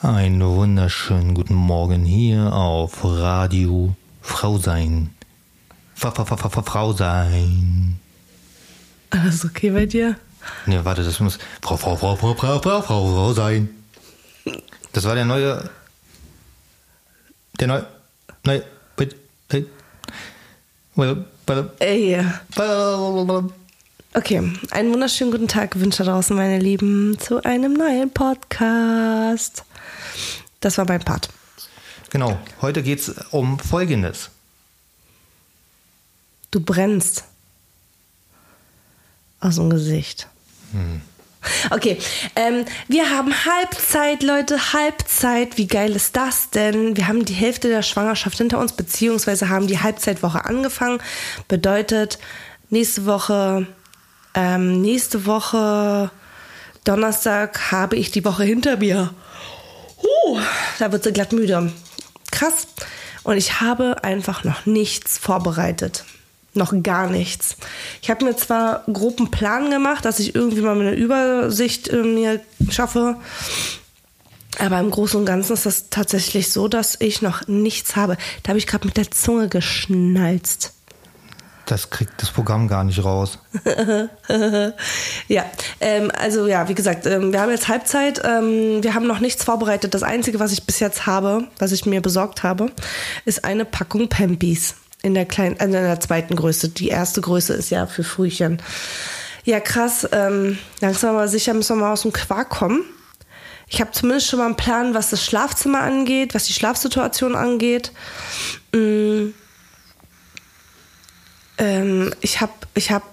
[0.00, 5.12] Einen wunderschönen guten Morgen hier auf Radio Frau Sein.
[5.96, 7.98] Fa, Frau Sein.
[9.10, 10.14] Alles okay bei dir?
[10.66, 11.40] Ne, warte, das muss.
[11.60, 13.70] Frau, Frau, Frau, Frau, Frau, Frau, Frau, Frau Sein.
[14.92, 15.68] Das war der neue.
[17.58, 17.86] Der neue.
[18.44, 18.62] Neue.
[19.48, 19.66] Ey.
[20.94, 21.24] well.
[24.14, 29.64] Okay, einen wunderschönen guten Tag wünsche draußen, meine Lieben, zu einem neuen Podcast.
[30.60, 31.28] Das war mein Part.
[32.10, 34.30] Genau, heute geht's um Folgendes.
[36.50, 37.24] Du brennst.
[39.40, 40.26] Aus dem Gesicht.
[41.70, 41.98] Okay,
[42.34, 45.56] ähm, wir haben Halbzeit, Leute, Halbzeit.
[45.56, 46.96] Wie geil ist das denn?
[46.96, 51.00] Wir haben die Hälfte der Schwangerschaft hinter uns, beziehungsweise haben die Halbzeitwoche angefangen.
[51.46, 52.18] Bedeutet,
[52.70, 53.66] nächste Woche,
[54.34, 56.10] ähm, nächste Woche,
[56.84, 59.14] Donnerstag, habe ich die Woche hinter mir.
[60.24, 60.40] Huh,
[60.78, 61.72] da wird sie glatt müde.
[62.30, 62.68] Krass.
[63.24, 66.04] Und ich habe einfach noch nichts vorbereitet.
[66.54, 67.56] Noch gar nichts.
[68.00, 72.02] Ich habe mir zwar grob einen Plan gemacht, dass ich irgendwie mal eine Übersicht äh,
[72.02, 73.16] mir schaffe.
[74.58, 78.16] Aber im Großen und Ganzen ist das tatsächlich so, dass ich noch nichts habe.
[78.42, 80.72] Da habe ich gerade mit der Zunge geschnalzt.
[81.68, 83.38] Das kriegt das Programm gar nicht raus.
[85.28, 85.44] Ja,
[85.80, 88.22] ähm, also ja, wie gesagt, ähm, wir haben jetzt Halbzeit.
[88.24, 89.92] Ähm, wir haben noch nichts vorbereitet.
[89.92, 92.72] Das Einzige, was ich bis jetzt habe, was ich mir besorgt habe,
[93.26, 96.70] ist eine Packung Pampis in der kleinen, also in der zweiten Größe.
[96.70, 98.62] Die erste Größe ist ja für Frühchen.
[99.44, 100.08] Ja, krass.
[100.12, 102.84] Ähm, langsam aber sicher müssen wir mal aus dem Quark kommen.
[103.68, 107.92] Ich habe zumindest schon mal einen Plan, was das Schlafzimmer angeht, was die Schlafsituation angeht.
[108.74, 109.28] Mm.
[111.58, 113.04] Ähm, ich habe, ich habe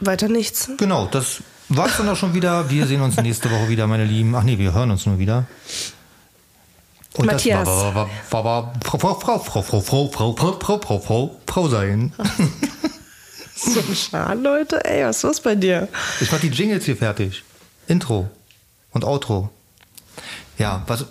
[0.00, 0.70] weiter nichts.
[0.76, 2.68] Genau, das war's dann auch schon wieder.
[2.70, 4.34] Wir sehen uns nächste Woche wieder, meine Lieben.
[4.34, 5.46] Ach nee, wir hören uns nur wieder.
[7.16, 7.68] Und Matthias.
[7.68, 12.12] Frau, Frau, Frau, Frau, Frau, Frau, Frau, Frau, Frau, Frau, Frau, Frau sein.
[13.56, 14.84] So schade, Leute.
[14.84, 15.88] Ey, was ist los bei dir?
[16.20, 17.44] Ich mach die Jingles hier fertig.
[17.86, 18.28] Intro
[18.90, 19.48] und Outro.
[20.58, 21.06] Ja, was,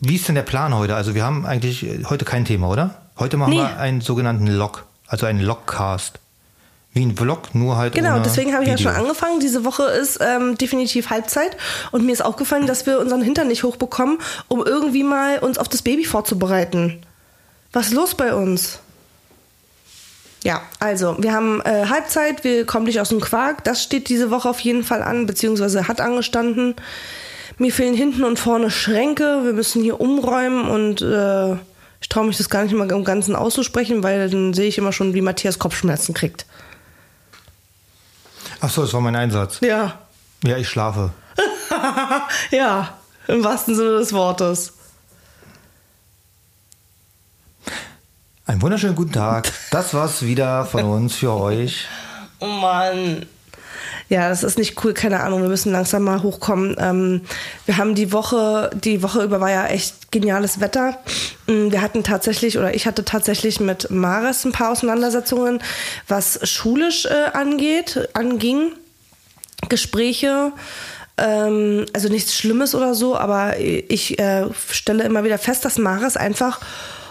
[0.00, 0.96] wie ist denn der Plan heute?
[0.96, 3.02] Also wir haben eigentlich heute kein Thema, oder?
[3.18, 3.58] Heute machen Nee.
[3.58, 6.18] wir einen sogenannten Log, also einen Logcast.
[6.94, 8.90] Wie ein Vlog, nur halt Genau, deswegen habe ich ja Video.
[8.90, 9.40] schon angefangen.
[9.40, 11.56] Diese Woche ist ähm, definitiv Halbzeit
[11.90, 14.18] und mir ist aufgefallen, dass wir unseren Hintern nicht hochbekommen,
[14.48, 17.00] um irgendwie mal uns auf das Baby vorzubereiten.
[17.72, 18.78] Was ist los bei uns?
[20.44, 23.64] Ja, also wir haben äh, Halbzeit, wir kommen nicht aus dem Quark.
[23.64, 26.74] Das steht diese Woche auf jeden Fall an, beziehungsweise hat angestanden.
[27.58, 29.44] Mir fehlen hinten und vorne Schränke.
[29.44, 31.56] Wir müssen hier umräumen und äh,
[32.02, 34.92] ich traue mich das gar nicht mal im Ganzen auszusprechen, weil dann sehe ich immer
[34.92, 36.44] schon, wie Matthias Kopfschmerzen kriegt.
[38.60, 39.60] Ach so, das war mein Einsatz.
[39.60, 40.00] Ja,
[40.44, 41.12] Ja, ich schlafe.
[42.50, 42.98] ja,
[43.28, 44.74] im wahrsten Sinne des Wortes.
[48.46, 49.52] Einen wunderschönen guten Tag.
[49.70, 51.86] Das war's wieder von uns für euch.
[52.40, 53.26] Oh Mann.
[54.08, 56.76] Ja, das ist nicht cool, keine Ahnung, wir müssen langsam mal hochkommen.
[56.78, 57.22] Ähm,
[57.64, 60.98] wir haben die Woche, die Woche über war ja echt geniales Wetter.
[61.48, 65.60] Mm, Wir hatten tatsächlich, oder ich hatte tatsächlich mit Maris ein paar Auseinandersetzungen,
[66.06, 68.72] was schulisch äh, angeht, anging.
[69.68, 70.52] Gespräche,
[71.18, 76.16] ähm, also nichts Schlimmes oder so, aber ich äh, stelle immer wieder fest, dass Maris
[76.16, 76.60] einfach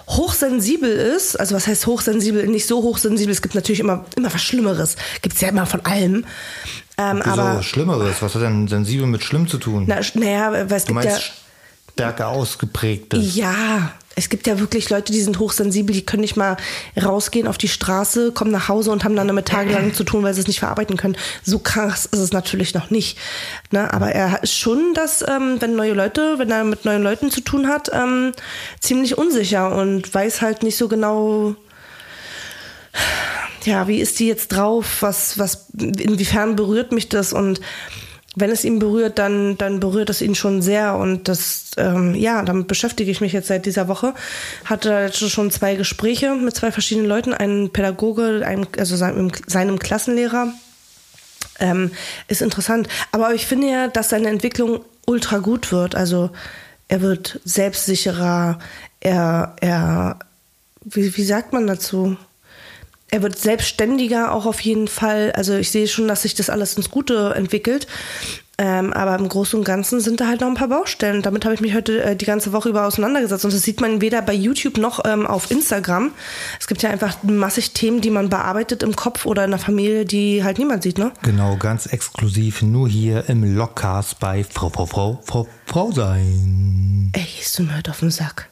[0.08, 1.40] hochsensibel ist.
[1.40, 2.46] Also was heißt hochsensibel?
[2.48, 3.32] Nicht so hochsensibel.
[3.32, 4.96] Es gibt natürlich immer, immer was Schlimmeres.
[5.22, 6.26] Gibt es ja immer von allem.
[6.98, 8.22] Ähm, Wieso aber, Schlimmeres?
[8.22, 9.86] Was hat denn sensibel mit schlimm zu tun?
[9.88, 11.18] na, naja, weil es du gibt ja...
[11.94, 13.36] stärker ausgeprägtes.
[13.36, 16.58] Ja, es gibt ja wirklich Leute, die sind hochsensibel, die können nicht mal
[17.02, 20.34] rausgehen auf die Straße, kommen nach Hause und haben dann damit tagelang zu tun, weil
[20.34, 21.16] sie es nicht verarbeiten können.
[21.44, 23.18] So krass ist es natürlich noch nicht.
[23.72, 23.92] Ne?
[23.94, 27.42] Aber er ist schon, dass, ähm, wenn neue Leute, wenn er mit neuen Leuten zu
[27.42, 28.34] tun hat, ähm,
[28.80, 31.56] ziemlich unsicher und weiß halt nicht so genau,
[33.64, 34.98] ja, wie ist die jetzt drauf?
[35.02, 37.32] Was, was, inwiefern berührt mich das?
[37.32, 37.62] Und
[38.36, 40.96] wenn es ihn berührt, dann, dann berührt es ihn schon sehr.
[40.96, 44.14] Und das, ähm, ja, damit beschäftige ich mich jetzt seit dieser Woche.
[44.66, 50.54] Hatte schon zwei Gespräche mit zwei verschiedenen Leuten, einen Pädagoge, einem, also seinem, seinem Klassenlehrer.
[51.60, 51.92] Ähm,
[52.30, 52.88] ist interessant.
[53.12, 55.96] Aber ich finde ja, dass seine Entwicklung ultra gut wird.
[55.96, 56.30] Also
[56.88, 58.60] er wird selbstsicherer,
[59.02, 60.20] er, er,
[60.86, 62.16] wie, wie sagt man dazu?
[63.12, 65.34] Er wird selbstständiger auch auf jeden Fall.
[65.36, 67.86] Also ich sehe schon, dass sich das alles ins Gute entwickelt.
[68.58, 71.22] Ähm, aber im Großen und Ganzen sind da halt noch ein paar Baustellen.
[71.22, 73.44] Damit habe ich mich heute äh, die ganze Woche über auseinandergesetzt.
[73.44, 76.12] Und das sieht man weder bei YouTube noch ähm, auf Instagram.
[76.60, 80.06] Es gibt ja einfach massig Themen, die man bearbeitet im Kopf oder in der Familie,
[80.06, 81.12] die halt niemand sieht, ne?
[81.24, 87.12] Genau, ganz exklusiv nur hier im Logcast bei Frau, Frau, Frau, Frau, Frau sein.
[87.14, 88.51] gehst du mir heute auf den Sack?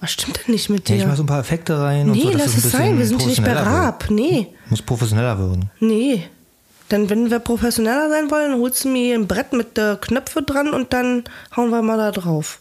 [0.00, 1.00] Was stimmt denn nicht mit Ja, dir?
[1.02, 2.98] ich mache so ein paar Effekte rein und nee, so, dass lass es sein.
[2.98, 4.06] Wir sind hier nicht bei Raab.
[4.10, 4.48] Nee.
[4.70, 5.70] Muss professioneller werden.
[5.80, 6.26] nee.
[6.88, 10.42] Dann, wenn wir professioneller sein wollen, holst du mir hier ein Brett mit äh, Knöpfe
[10.42, 11.22] dran und dann
[11.56, 12.58] hauen wir mal da drauf.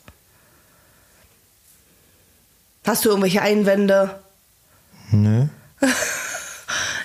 [2.85, 4.11] Hast du irgendwelche Einwände?
[5.11, 5.45] Nö.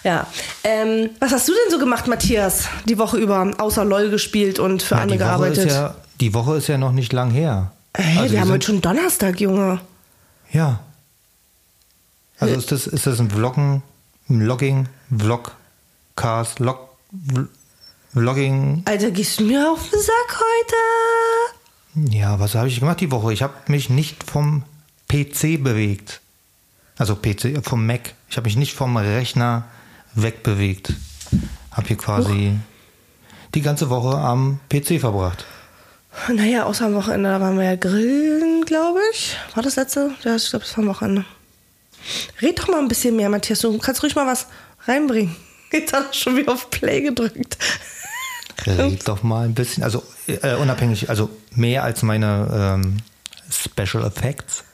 [0.02, 0.26] Ja.
[0.64, 3.52] Ähm, was hast du denn so gemacht, Matthias, die Woche über?
[3.56, 5.70] Außer LOL gespielt und für Ja, Woche gearbeitet.
[5.70, 7.72] ja, die Woche ist ja noch nicht lang her.
[7.96, 9.80] Hey, Also wir haben heute schon Donnerstag, Junge.
[10.54, 10.80] Ja.
[12.38, 13.82] Also ist das, ist das ein Vloggen,
[14.30, 16.78] ein Logging, Vlogcast, Log,
[17.28, 17.48] Vl-
[18.12, 18.82] Vlogging?
[18.86, 22.10] Alter, gehst du mir auf den Sack heute?
[22.14, 23.32] Ja, was habe ich gemacht die Woche?
[23.32, 24.62] Ich habe mich nicht vom
[25.08, 26.20] PC bewegt.
[26.98, 28.14] Also PC, vom Mac.
[28.28, 29.64] Ich habe mich nicht vom Rechner
[30.14, 30.92] wegbewegt.
[31.72, 32.56] Habe hier quasi
[33.54, 35.44] die ganze Woche am PC verbracht.
[36.32, 39.36] Naja, außer am Wochenende, da waren wir ja grillen, glaube ich.
[39.54, 40.12] War das letzte?
[40.22, 41.24] Ja, ich glaube, das war am Wochenende.
[42.40, 43.60] Red doch mal ein bisschen mehr, Matthias.
[43.60, 44.46] Du kannst ruhig mal was
[44.86, 45.34] reinbringen.
[45.72, 47.58] Jetzt hat er schon wieder auf Play gedrückt.
[48.66, 52.98] Red doch mal ein bisschen, also äh, unabhängig, also mehr als meine ähm,
[53.50, 54.64] Special Effects.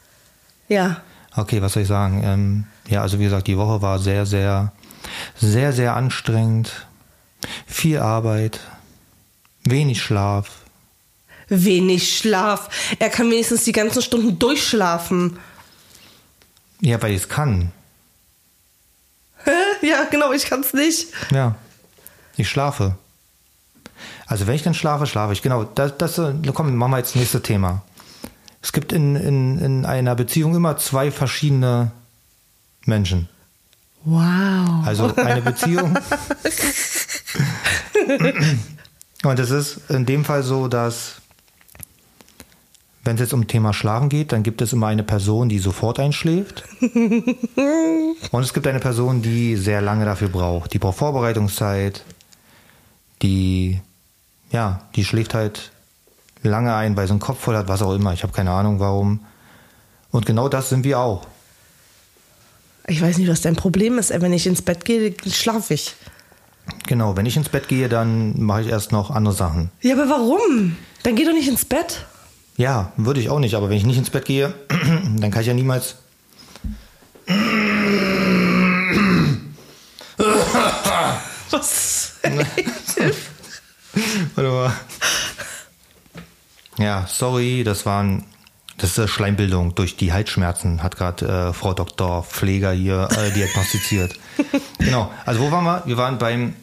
[0.69, 1.01] Ja.
[1.35, 2.23] Okay, was soll ich sagen?
[2.25, 4.73] Ähm, ja, also wie gesagt, die Woche war sehr, sehr,
[5.37, 6.87] sehr, sehr anstrengend.
[7.67, 8.61] Viel Arbeit,
[9.65, 10.60] wenig Schlaf.
[11.51, 12.71] Wenig Schlaf.
[12.99, 15.39] Er kann wenigstens die ganzen Stunden durchschlafen.
[16.81, 17.73] Ja, weil ich es kann.
[19.45, 19.51] Hä?
[19.87, 21.09] Ja, genau, ich kann's nicht.
[21.31, 21.57] Ja,
[22.37, 22.97] ich schlafe.
[24.27, 25.43] Also wenn ich dann schlafe, schlafe ich.
[25.43, 27.83] Genau, das, das äh, komm, machen wir jetzt das nächste Thema.
[28.63, 31.91] Es gibt in, in, in einer Beziehung immer zwei verschiedene
[32.85, 33.29] Menschen.
[34.05, 34.87] Wow.
[34.87, 35.99] Also eine Beziehung.
[39.23, 41.17] Und es ist in dem Fall so, dass
[43.03, 45.99] wenn es jetzt um Thema Schlafen geht, dann gibt es immer eine Person, die sofort
[45.99, 46.65] einschläft.
[48.31, 50.75] Und es gibt eine Person, die sehr lange dafür braucht.
[50.75, 52.05] Die braucht Vorbereitungszeit.
[53.23, 53.81] Die,
[54.51, 55.73] ja, die schläft halt
[56.43, 58.13] lange ein, weil sie einen Kopf voll hat, was auch immer.
[58.13, 59.21] Ich habe keine Ahnung warum.
[60.11, 61.27] Und genau das sind wir auch.
[62.87, 64.11] Ich weiß nicht, was dein Problem ist.
[64.11, 65.95] Wenn ich ins Bett gehe, schlafe ich.
[66.87, 69.71] Genau, wenn ich ins Bett gehe, dann mache ich erst noch andere Sachen.
[69.81, 70.77] Ja, aber warum?
[71.03, 72.07] Dann geh doch nicht ins Bett.
[72.61, 75.47] Ja, würde ich auch nicht, aber wenn ich nicht ins Bett gehe, dann kann ich
[75.47, 75.97] ja niemals.
[81.51, 82.17] Was?
[84.35, 84.75] Warte mal.
[86.77, 88.27] Ja, sorry, das waren.
[88.77, 92.25] Das ist Schleimbildung durch die Halsschmerzen, hat gerade äh, Frau Dr.
[92.25, 94.19] Pfleger hier äh, diagnostiziert.
[94.79, 95.11] genau.
[95.25, 95.83] Also wo waren wir?
[95.87, 96.55] Wir waren beim.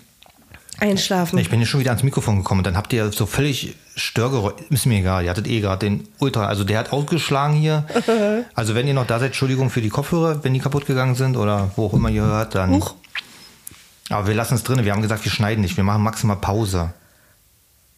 [0.80, 1.40] Einschlafen.
[1.40, 2.64] Ich bin hier schon wieder ans Mikrofon gekommen.
[2.64, 4.64] Dann habt ihr so völlig Störgeräusche.
[4.70, 5.24] Ist mir egal.
[5.24, 6.46] Ihr hattet eh gerade den Ultra.
[6.46, 7.86] Also der hat ausgeschlagen hier.
[8.54, 11.38] Also wenn ihr noch da seid, Entschuldigung für die Kopfhörer, wenn die kaputt gegangen sind
[11.38, 12.72] oder wo auch immer ihr hört, dann.
[12.72, 12.96] Huch.
[14.10, 14.84] Aber wir lassen es drin.
[14.86, 15.78] Wir haben gesagt, wir schneiden nicht.
[15.78, 16.94] Wir machen maximal Pause.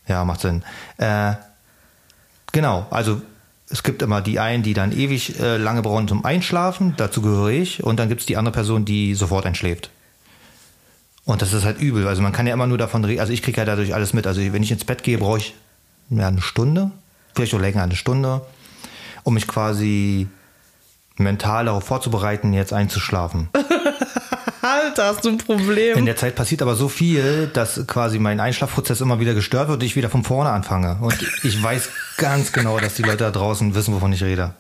[0.07, 0.63] Ja, macht Sinn.
[0.97, 1.33] Äh,
[2.51, 2.87] genau.
[2.89, 3.21] Also
[3.69, 6.93] es gibt immer die einen, die dann ewig äh, lange brauchen zum Einschlafen.
[6.97, 7.83] Dazu gehöre ich.
[7.83, 9.91] Und dann gibt es die andere Person, die sofort einschläft.
[11.25, 12.07] Und das ist halt übel.
[12.07, 13.19] Also man kann ja immer nur davon reden.
[13.19, 14.25] Also ich kriege ja dadurch alles mit.
[14.25, 15.53] Also wenn ich ins Bett gehe, brauche ich
[16.09, 16.91] ja, eine Stunde,
[17.35, 18.41] vielleicht auch länger, eine Stunde,
[19.23, 20.27] um mich quasi
[21.17, 23.49] mental darauf vorzubereiten, jetzt einzuschlafen.
[24.61, 25.97] Alter, hast du ein Problem?
[25.97, 29.79] In der Zeit passiert aber so viel, dass quasi mein Einschlafprozess immer wieder gestört wird
[29.79, 30.97] und ich wieder von vorne anfange.
[31.01, 34.53] Und ich weiß ganz genau, dass die Leute da draußen wissen, wovon ich rede.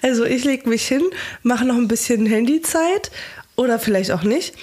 [0.00, 1.02] Also ich leg mich hin,
[1.42, 3.10] mache noch ein bisschen Handyzeit
[3.56, 4.54] oder vielleicht auch nicht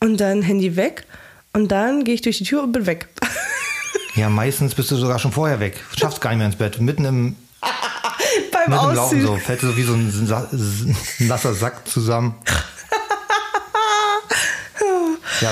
[0.00, 1.04] und dann Handy weg
[1.52, 3.08] und dann gehe ich durch die Tür und bin weg.
[4.16, 5.84] Ja, meistens bist du sogar schon vorher weg.
[5.96, 6.80] Schaffst gar nicht mehr ins Bett.
[6.80, 7.36] Mitten im,
[8.52, 9.36] Beim mitten im Laufen so.
[9.36, 12.34] Fällt so wie so ein nasser Sack zusammen.
[15.42, 15.50] Ja,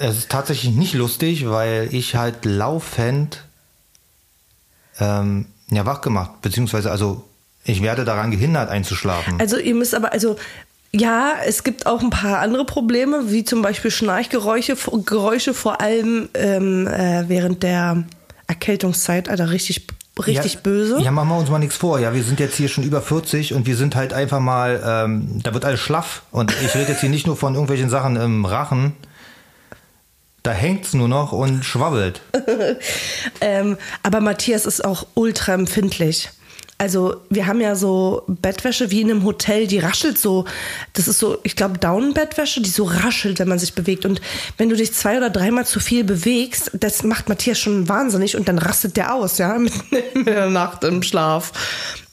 [0.00, 3.44] es ist tatsächlich nicht lustig, weil ich halt laufend
[4.98, 6.42] ähm, ja, wach gemacht.
[6.42, 7.28] Beziehungsweise, also
[7.64, 9.38] ich werde daran gehindert einzuschlafen.
[9.38, 10.36] Also ihr müsst aber, also
[10.94, 16.28] ja, es gibt auch ein paar andere Probleme, wie zum Beispiel Schnarchgeräusche, Geräusche vor allem
[16.34, 18.04] ähm, äh, während der
[18.46, 19.86] Erkältungszeit, also richtig,
[20.26, 21.00] richtig ja, böse.
[21.00, 21.98] Ja, machen wir uns mal nichts vor.
[21.98, 25.40] Ja, wir sind jetzt hier schon über 40 und wir sind halt einfach mal, ähm,
[25.42, 26.24] da wird alles schlaff.
[26.30, 28.92] Und ich rede jetzt hier nicht nur von irgendwelchen Sachen im Rachen.
[30.42, 32.20] Da hängt's nur noch und schwabbelt.
[33.40, 36.30] Ähm, aber Matthias ist auch ultra empfindlich.
[36.82, 40.46] Also wir haben ja so Bettwäsche wie in einem Hotel, die raschelt so.
[40.94, 44.04] Das ist so, ich glaube, Down-Bettwäsche, die so raschelt, wenn man sich bewegt.
[44.04, 44.20] Und
[44.58, 48.48] wenn du dich zwei oder dreimal zu viel bewegst, das macht Matthias schon wahnsinnig und
[48.48, 51.52] dann rastet der aus, ja, mitten in der Nacht im Schlaf.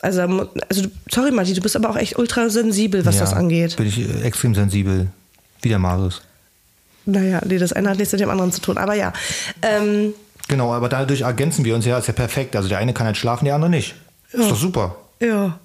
[0.01, 3.75] Also, also sorry, Matti, du bist aber auch echt ultra sensibel, was ja, das angeht.
[3.75, 5.07] Bin ich äh, extrem sensibel.
[5.63, 6.21] Wie der Marius.
[7.07, 8.77] Naja, nee, das eine hat nichts mit dem anderen zu tun.
[8.77, 9.13] Aber ja.
[9.63, 10.13] Ähm,
[10.47, 12.55] Genau, aber dadurch ergänzen wir uns ja, ist ja perfekt.
[12.55, 13.95] Also der eine kann halt schlafen, der andere nicht.
[14.33, 14.39] Ja.
[14.41, 14.95] Ist doch super.
[15.19, 15.59] ja.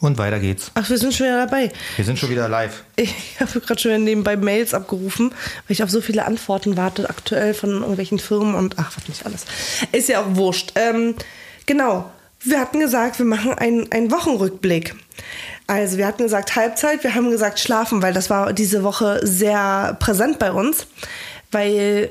[0.00, 0.72] Und weiter geht's.
[0.74, 1.70] Ach, wir sind schon wieder dabei.
[1.94, 2.82] Wir sind schon wieder live.
[2.96, 7.08] Ich habe gerade schon wieder nebenbei Mails abgerufen, weil ich auf so viele Antworten warte
[7.08, 9.44] aktuell von irgendwelchen Firmen und ach, was nicht alles.
[9.92, 10.72] Ist ja auch wurscht.
[10.74, 11.14] Ähm,
[11.66, 12.10] genau.
[12.40, 14.96] Wir hatten gesagt, wir machen einen, einen Wochenrückblick.
[15.68, 19.96] Also wir hatten gesagt Halbzeit, wir haben gesagt schlafen, weil das war diese Woche sehr
[20.00, 20.88] präsent bei uns,
[21.52, 22.10] weil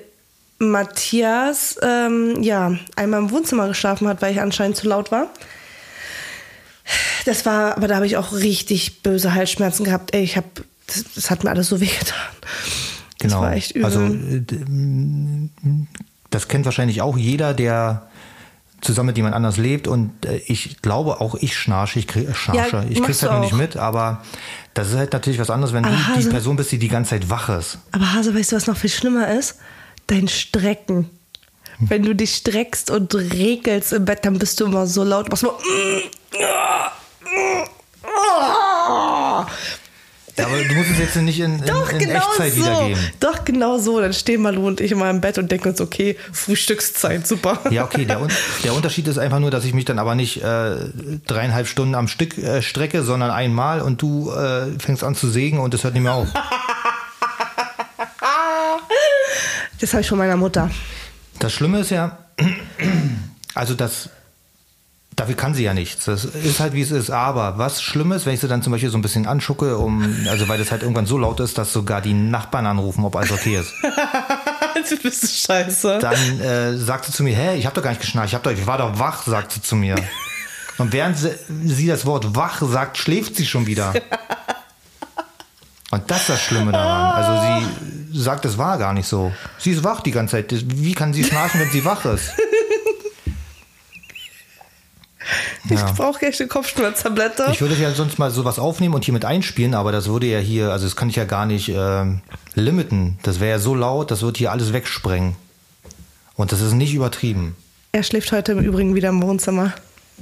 [0.69, 5.27] Matthias ähm, ja einmal im Wohnzimmer geschlafen hat, weil ich anscheinend zu laut war.
[7.25, 10.13] Das war, aber da habe ich auch richtig böse Halsschmerzen gehabt.
[10.13, 10.47] Ey, ich habe,
[10.87, 12.17] das, das hat mir alles so wehgetan.
[13.19, 13.41] Das Genau.
[13.41, 13.85] war echt übel.
[13.85, 14.09] Also
[16.31, 18.07] das kennt wahrscheinlich auch jeder, der
[18.81, 22.77] zusammen mit jemand anders lebt und äh, ich glaube auch ich schnarche, ich krieg, schnarche.
[22.77, 24.23] Ja, ich krieg's halt noch nicht mit, aber
[24.73, 26.87] das ist halt natürlich was anderes, wenn Aber du die Hase- Person bist, die die
[26.87, 27.77] ganze Zeit wach ist.
[27.91, 29.57] Aber Hase, weißt du, was noch viel schlimmer ist?
[30.11, 31.09] Dein Strecken.
[31.79, 35.29] Wenn du dich streckst und regelst im Bett, dann bist du immer so laut.
[35.29, 35.53] Machst immer.
[40.37, 42.57] Ja, aber du musst es jetzt nicht in, in, Doch, in genau Echtzeit so.
[42.57, 43.01] wiedergeben.
[43.21, 44.01] Doch, genau so.
[44.01, 47.59] Dann stehen Malu und ich immer im Bett und denken uns, okay, Frühstückszeit, super.
[47.69, 48.19] Ja, okay, der,
[48.65, 50.75] der Unterschied ist einfach nur, dass ich mich dann aber nicht äh,
[51.25, 55.59] dreieinhalb Stunden am Stück äh, strecke, sondern einmal und du äh, fängst an zu sägen
[55.59, 56.27] und es hört nicht mehr auf.
[59.81, 60.69] Das habe ich von meiner Mutter.
[61.39, 62.19] Das Schlimme ist ja,
[63.55, 64.09] also das,
[65.15, 66.05] dafür kann sie ja nichts.
[66.05, 67.09] Das ist halt wie es ist.
[67.09, 70.27] Aber was schlimm ist, wenn ich sie dann zum Beispiel so ein bisschen anschucke, um,
[70.29, 73.31] also weil das halt irgendwann so laut ist, dass sogar die Nachbarn anrufen, ob alles
[73.31, 73.73] okay ist.
[74.89, 75.97] du bist scheiße.
[75.99, 78.43] Dann äh, sagt sie zu mir, hä, ich habe doch gar nicht geschnarcht, ich, hab
[78.43, 79.95] doch, ich war doch wach, sagt sie zu mir.
[80.77, 81.31] Und während sie,
[81.65, 83.93] sie das Wort wach sagt, schläft sie schon wieder.
[85.89, 87.11] Und das ist das Schlimme daran.
[87.11, 89.31] Also sie sagt, es war gar nicht so.
[89.57, 90.53] Sie ist wach die ganze Zeit.
[90.75, 92.31] Wie kann sie schnarchen, wenn sie wach ist?
[95.69, 95.91] Ich Ja.
[95.95, 97.45] brauche gleich eine Kopfschmerztablette.
[97.51, 100.39] Ich würde ja sonst mal sowas aufnehmen und hier mit einspielen, aber das würde ja
[100.39, 102.21] hier, also das kann ich ja gar nicht ähm,
[102.55, 103.19] limiten.
[103.23, 105.35] Das wäre ja so laut, das wird hier alles wegsprengen.
[106.35, 107.55] Und das ist nicht übertrieben.
[107.91, 109.73] er schläft heute im Übrigen wieder im Wohnzimmer.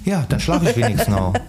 [0.06, 1.34] Ja, dann schlafe ich wenigstens noch.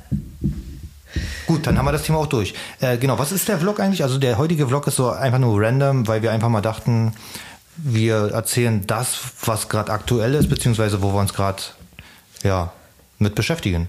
[1.51, 2.55] Gut, dann haben wir das Thema auch durch.
[2.81, 4.05] Äh, genau, was ist der Vlog eigentlich?
[4.05, 7.13] Also der heutige Vlog ist so einfach nur random, weil wir einfach mal dachten,
[7.77, 11.61] wir erzählen das, was gerade aktuell ist, beziehungsweise wo wir uns gerade
[12.45, 12.73] ja,
[13.19, 13.89] mit beschäftigen.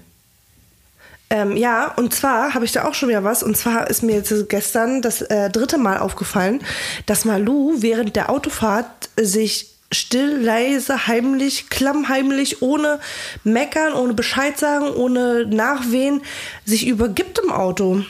[1.29, 3.43] Ähm, ja, und zwar habe ich da auch schon wieder was.
[3.43, 6.63] Und zwar ist mir jetzt gestern das äh, dritte Mal aufgefallen,
[7.05, 12.99] dass Malu während der Autofahrt sich still, leise, heimlich, klammheimlich, ohne
[13.43, 16.21] meckern, ohne Bescheid sagen, ohne nachwehen,
[16.65, 18.03] sich übergibt im Auto.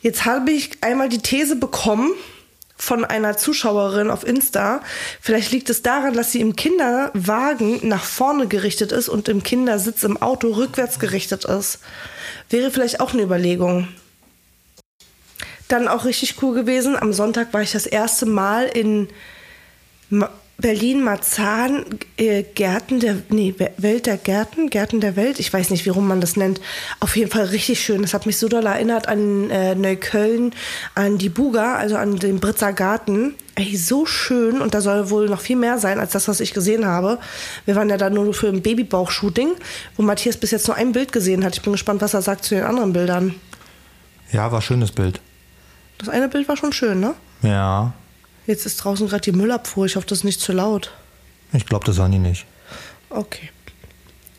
[0.00, 2.12] Jetzt habe ich einmal die These bekommen
[2.76, 4.82] von einer Zuschauerin auf Insta.
[5.20, 10.02] Vielleicht liegt es daran, dass sie im Kinderwagen nach vorne gerichtet ist und im Kindersitz
[10.02, 11.78] im Auto rückwärts gerichtet ist.
[12.50, 13.88] Wäre vielleicht auch eine Überlegung.
[15.68, 16.96] Dann auch richtig cool gewesen.
[16.96, 19.08] Am Sonntag war ich das erste Mal in
[20.56, 21.84] Berlin-Marzahn,
[22.16, 25.90] äh, Gärten der, nee, We- Welt der Gärten, Gärten der Welt, ich weiß nicht, wie
[25.90, 26.60] rum man das nennt.
[27.00, 28.02] Auf jeden Fall richtig schön.
[28.02, 30.52] Das hat mich so doll erinnert an äh, Neukölln,
[30.94, 33.34] an die Buga, also an den Britzer Garten.
[33.56, 36.54] Ey, so schön und da soll wohl noch viel mehr sein als das, was ich
[36.54, 37.18] gesehen habe.
[37.66, 39.50] Wir waren ja da nur für ein Babybauch-Shooting,
[39.96, 41.56] wo Matthias bis jetzt nur ein Bild gesehen hat.
[41.56, 43.34] Ich bin gespannt, was er sagt zu den anderen Bildern.
[44.32, 45.20] Ja, war schönes Bild.
[45.98, 47.14] Das eine Bild war schon schön, ne?
[47.42, 47.92] Ja,
[48.46, 49.86] Jetzt ist draußen gerade die Müllabfuhr.
[49.86, 50.92] Ich hoffe, das ist nicht zu laut.
[51.52, 52.46] ich glaube, das waren die nicht.
[53.10, 53.50] Okay.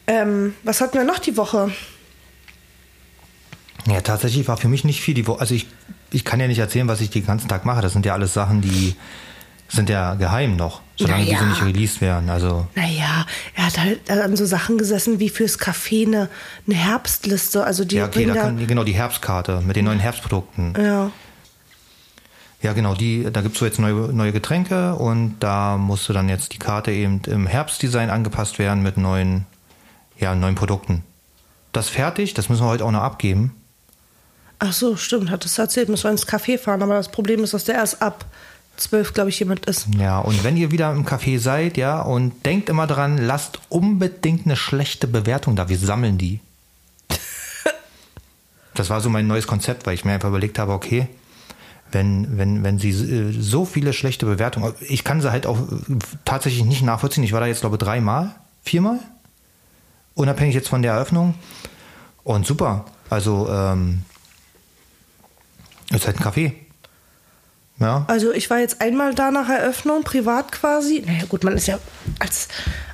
[0.07, 1.71] Ähm, was hatten wir noch die Woche?
[3.87, 5.39] Ja, tatsächlich war für mich nicht viel die Woche.
[5.41, 5.67] Also ich,
[6.11, 7.81] ich kann ja nicht erzählen, was ich den ganzen Tag mache.
[7.81, 8.95] Das sind ja alles Sachen, die
[9.67, 11.37] sind ja geheim noch, solange Naja.
[11.39, 12.29] diese nicht released werden.
[12.29, 16.29] Also Naja, er hat halt an so Sachen gesessen wie fürs Café eine,
[16.67, 17.63] eine Herbstliste.
[17.63, 20.75] Also die ja, okay, da, kann, genau die Herbstkarte mit den neuen Herbstprodukten.
[20.79, 21.11] ja.
[22.65, 26.51] Ja, genau, die, da gibt's so jetzt neue, neue Getränke und da musste dann jetzt
[26.51, 29.45] die Karte eben im Herbstdesign angepasst werden mit neuen,
[30.17, 31.03] ja, neuen Produkten.
[31.73, 33.55] Das fertig, das müssen wir heute auch noch abgeben.
[34.57, 35.89] Ach so, stimmt, hat es erzählt.
[35.89, 38.25] Müssen wir ins Café fahren, aber das Problem ist, dass der erst ab
[38.77, 39.85] zwölf, glaube ich, jemand ist.
[39.99, 44.47] Ja, und wenn ihr wieder im Café seid, ja, und denkt immer dran, lasst unbedingt
[44.47, 45.69] eine schlechte Bewertung da.
[45.69, 46.39] Wir sammeln die.
[48.73, 51.07] Das war so mein neues Konzept, weil ich mir einfach überlegt habe, okay,
[51.91, 55.95] wenn, wenn, wenn sie äh, so viele schlechte Bewertungen, ich kann sie halt auch äh,
[56.25, 57.23] tatsächlich nicht nachvollziehen.
[57.23, 58.99] Ich war da jetzt, glaube ich, dreimal, viermal,
[60.13, 61.35] unabhängig jetzt von der Eröffnung.
[62.23, 62.85] Und super.
[63.09, 64.01] Also, ähm,
[65.91, 66.53] ist halt ein Café.
[67.79, 68.05] Ja.
[68.07, 71.03] Also ich war jetzt einmal da nach Eröffnung, privat quasi.
[71.05, 71.77] Naja gut, man ist ja
[72.19, 72.47] als,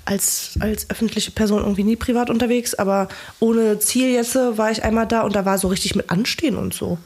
[0.06, 3.08] als, als öffentliche Person irgendwie nie privat unterwegs, aber
[3.40, 6.74] ohne Ziel jetzt war ich einmal da und da war so richtig mit Anstehen und
[6.74, 6.98] so.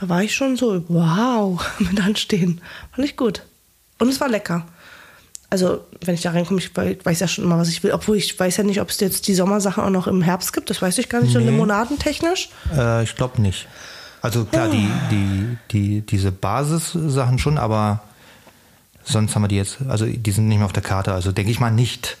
[0.00, 2.60] Da war ich schon so, wow, mit Anstehen.
[2.92, 3.42] Fand ich gut.
[3.98, 4.64] Und es war lecker.
[5.50, 7.92] Also, wenn ich da reinkomme, ich weiß ja schon immer, was ich will.
[7.92, 10.68] Obwohl ich weiß ja nicht, ob es jetzt die Sommersachen auch noch im Herbst gibt.
[10.70, 11.46] Das weiß ich gar nicht, so Nee.
[11.46, 12.50] limonadentechnisch.
[12.76, 13.66] Äh, ich glaube nicht.
[14.20, 18.02] Also klar, die, die, die, diese Basissachen schon, aber
[19.04, 21.50] sonst haben wir die jetzt, also die sind nicht mehr auf der Karte, also denke
[21.52, 22.18] ich mal nicht.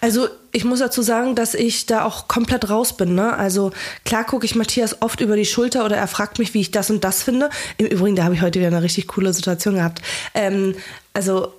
[0.00, 3.14] Also ich muss dazu sagen, dass ich da auch komplett raus bin.
[3.14, 3.36] Ne?
[3.36, 3.70] Also
[4.04, 6.90] klar gucke ich Matthias oft über die Schulter oder er fragt mich, wie ich das
[6.90, 7.50] und das finde.
[7.78, 10.02] Im Übrigen, da habe ich heute wieder eine richtig coole Situation gehabt.
[10.34, 10.74] Ähm,
[11.14, 11.52] also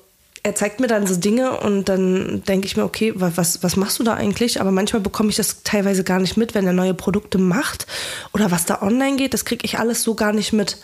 [0.45, 3.77] er zeigt mir dann so Dinge und dann denke ich mir, okay, wa- was, was
[3.77, 4.59] machst du da eigentlich?
[4.59, 7.87] Aber manchmal bekomme ich das teilweise gar nicht mit, wenn er neue Produkte macht
[8.33, 9.33] oder was da online geht.
[9.33, 10.79] Das kriege ich alles so gar nicht mit.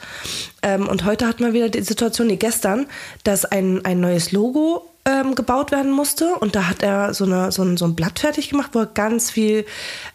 [0.61, 2.87] Ähm, und heute hatten wir wieder die Situation, nee, gestern,
[3.25, 7.51] dass ein, ein neues Logo ähm, gebaut werden musste und da hat er so, eine,
[7.51, 9.65] so, ein, so ein Blatt fertig gemacht, wo er ganz viel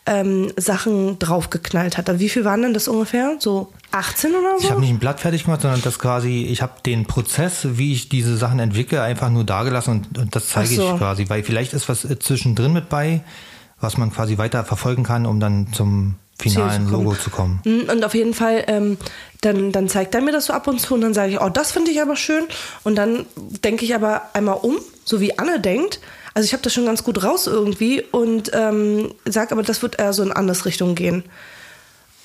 [0.06, 2.08] ähm, Sachen draufgeknallt hat.
[2.08, 3.36] Also Wie viel waren denn das ungefähr?
[3.38, 4.64] So 18 oder so?
[4.64, 7.92] Ich habe nicht ein Blatt fertig gemacht, sondern das quasi, ich habe den Prozess, wie
[7.92, 10.92] ich diese Sachen entwickle, einfach nur dagelassen und, und das zeige so.
[10.92, 13.22] ich quasi, weil vielleicht ist was äh, zwischendrin mit bei,
[13.80, 16.92] was man quasi weiter verfolgen kann, um dann zum finalen zu.
[16.92, 17.60] Logo zu kommen.
[17.64, 18.98] Mm, Und auf jeden Fall, ähm,
[19.40, 21.48] dann, dann zeigt er mir das so ab und zu und dann sage ich, oh,
[21.48, 22.44] das finde ich aber schön.
[22.82, 26.00] Und dann denke ich aber einmal um, so wie Anne denkt.
[26.34, 30.00] Also ich habe das schon ganz gut raus irgendwie und ähm, sage aber, das wird
[30.00, 31.24] eher so in andere Richtung gehen.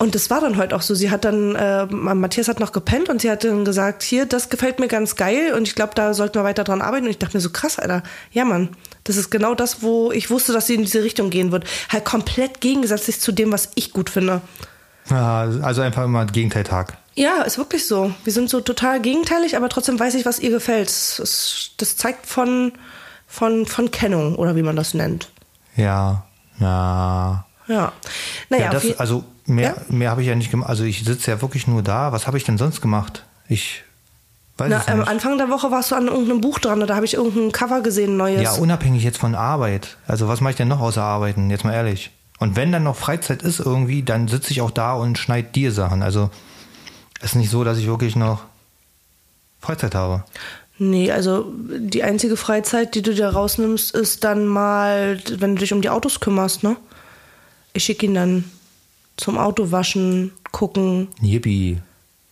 [0.01, 0.95] Und das war dann heute auch so.
[0.95, 4.49] Sie hat dann, äh, Matthias hat noch gepennt und sie hat dann gesagt, hier, das
[4.49, 7.03] gefällt mir ganz geil und ich glaube, da sollten wir weiter dran arbeiten.
[7.03, 8.01] Und ich dachte mir so, krass, Alter.
[8.31, 8.69] Ja, Mann,
[9.03, 11.65] das ist genau das, wo ich wusste, dass sie in diese Richtung gehen wird.
[11.89, 14.41] Halt komplett gegensätzlich zu dem, was ich gut finde.
[15.09, 16.97] Ja, also einfach immer Gegenteiltag.
[17.15, 18.13] Ja, ist wirklich so.
[18.23, 20.87] Wir sind so total gegenteilig, aber trotzdem weiß ich, was ihr gefällt.
[20.87, 22.71] Das, das zeigt von,
[23.27, 25.29] von, von Kennung oder wie man das nennt.
[25.75, 26.23] Ja,
[26.61, 27.45] ja.
[27.69, 27.93] Ja.
[28.49, 29.95] Naja, ja, das, also mehr, Ja?
[29.95, 30.69] mehr habe ich ja nicht gemacht.
[30.69, 32.11] Also ich sitze ja wirklich nur da.
[32.11, 33.23] Was habe ich denn sonst gemacht?
[33.47, 33.83] Ich
[34.57, 35.07] weiß Na, es am nicht.
[35.07, 38.17] Anfang der Woche warst du an irgendeinem Buch dran, da habe ich irgendein Cover gesehen,
[38.17, 38.41] neues.
[38.41, 39.97] Ja, unabhängig jetzt von Arbeit.
[40.07, 41.49] Also was mache ich denn noch außer Arbeiten?
[41.49, 42.11] Jetzt mal ehrlich.
[42.39, 45.71] Und wenn dann noch Freizeit ist irgendwie, dann sitze ich auch da und schneide dir
[45.71, 46.01] Sachen.
[46.01, 46.31] Also
[47.19, 48.43] es ist nicht so, dass ich wirklich noch
[49.61, 50.23] Freizeit habe.
[50.77, 55.73] Nee, also die einzige Freizeit, die du dir rausnimmst, ist dann mal, wenn du dich
[55.73, 56.77] um die Autos kümmerst, ne?
[57.73, 58.45] Ich schicke ihn dann
[59.17, 61.07] zum Autowaschen, gucken.
[61.21, 61.79] Yippie.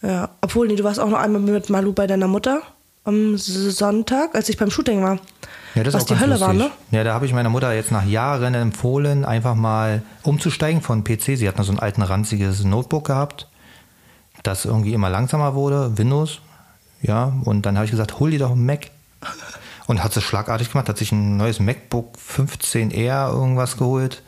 [0.02, 2.62] Ja, obwohl, nee, du warst auch noch einmal mit Malu bei deiner Mutter
[3.04, 5.20] am Sonntag, als ich beim Shooting war.
[5.76, 6.48] Ja, das Was ist auch die Hölle lustig.
[6.48, 6.72] war, ne?
[6.92, 11.38] Ja, da habe ich meiner Mutter jetzt nach Jahren empfohlen, einfach mal umzusteigen von PC.
[11.38, 13.48] Sie hat noch so ein alten ranziges Notebook gehabt,
[14.44, 16.40] das irgendwie immer langsamer wurde, Windows.
[17.02, 18.90] Ja, und dann habe ich gesagt, hol dir doch einen Mac.
[19.88, 24.22] Und hat sie schlagartig gemacht, hat sich ein neues MacBook 15R irgendwas geholt.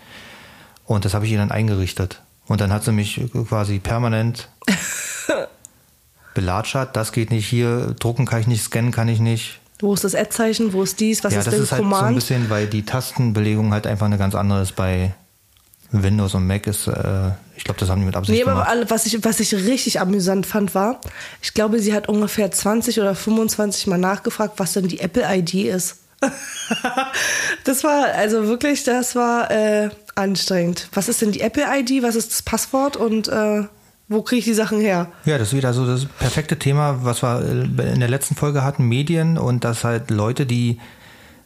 [0.89, 2.19] Und das habe ich ihr dann eingerichtet.
[2.47, 4.49] Und dann hat sie mich quasi permanent
[6.33, 6.95] belatschert.
[6.95, 9.59] Das geht nicht hier, drucken kann ich nicht, scannen kann ich nicht.
[9.77, 10.73] Wo ist das Ad-Zeichen?
[10.73, 11.23] Wo ist dies?
[11.23, 12.15] Was ja, ist das denn ist halt so ein Command?
[12.15, 15.13] bisschen, weil die Tastenbelegung halt einfach eine ganz andere ist bei
[15.91, 18.89] Windows und Mac ist, äh, ich glaube, das haben die mit Absicht Nee, aber gemacht.
[18.89, 20.99] was ich, was ich richtig amüsant fand, war,
[21.43, 25.97] ich glaube, sie hat ungefähr 20 oder 25 Mal nachgefragt, was denn die Apple-ID ist.
[27.63, 30.89] das war, also wirklich, das war äh, anstrengend.
[30.93, 32.03] Was ist denn die Apple-ID?
[32.03, 32.97] Was ist das Passwort?
[32.97, 33.63] Und äh,
[34.09, 35.11] wo kriege ich die Sachen her?
[35.25, 38.63] Ja, das ist wieder so das perfekte Thema, was wir äh, in der letzten Folge
[38.63, 40.79] hatten, Medien und dass halt Leute, die,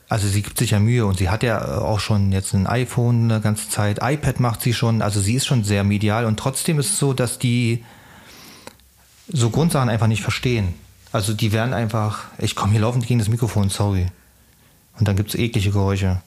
[0.09, 3.31] also sie gibt sich ja Mühe und sie hat ja auch schon jetzt ein iPhone
[3.31, 6.79] eine ganze Zeit, iPad macht sie schon, also sie ist schon sehr medial und trotzdem
[6.79, 7.83] ist es so, dass die
[9.27, 10.73] so Grundsachen einfach nicht verstehen.
[11.11, 14.07] Also die werden einfach, ich komme hier laufend gegen das Mikrofon, sorry.
[14.99, 16.21] Und dann gibt es eklige Geräusche.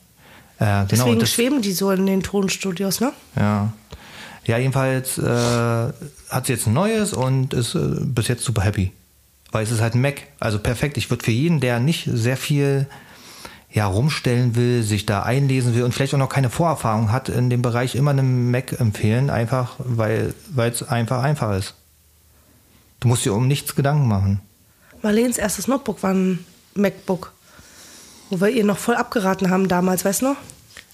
[0.58, 3.12] Äh, genau, Deswegen das, schweben die so in den Tonstudios, ne?
[3.36, 3.72] ja.
[4.46, 8.92] Ja, jedenfalls äh, hat sie jetzt ein neues und ist äh, bis jetzt super happy.
[9.50, 10.22] Weil es ist halt ein Mac.
[10.38, 10.96] Also perfekt.
[10.96, 12.86] Ich würde für jeden, der nicht sehr viel
[13.72, 17.50] ja, rumstellen will, sich da einlesen will und vielleicht auch noch keine Vorerfahrung hat in
[17.50, 19.30] dem Bereich, immer einen Mac empfehlen.
[19.30, 21.74] Einfach, weil weil es einfach einfach ist.
[23.00, 24.40] Du musst dir um nichts Gedanken machen.
[25.02, 27.32] Marleens erstes Notebook war ein MacBook.
[28.30, 30.36] Wo wir ihr noch voll abgeraten haben damals, weißt du noch?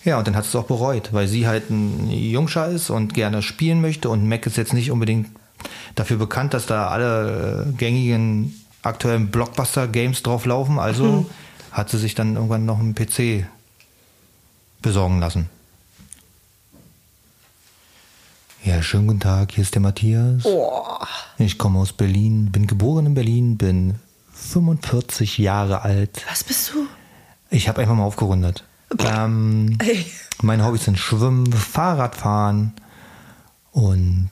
[0.05, 3.15] Ja, und dann hat sie es auch bereut, weil sie halt ein Jungscher ist und
[3.15, 5.29] gerne spielen möchte und Mac ist jetzt nicht unbedingt
[5.95, 10.79] dafür bekannt, dass da alle äh, gängigen aktuellen Blockbuster-Games drauf laufen.
[10.81, 11.27] Also Mhm.
[11.71, 13.47] hat sie sich dann irgendwann noch einen PC
[14.83, 15.49] besorgen lassen.
[18.65, 20.45] Ja, schönen guten Tag, hier ist der Matthias.
[20.45, 20.99] Oh.
[21.39, 23.97] Ich komme aus Berlin, bin geboren in Berlin, bin
[24.35, 26.25] 45 Jahre alt.
[26.29, 26.87] Was bist du?
[27.53, 28.65] Ich habe einfach mal aufgerundet.
[28.99, 30.05] Ähm, Ey.
[30.43, 32.73] meine Hobbys sind Schwimmen, Fahrradfahren
[33.71, 34.31] und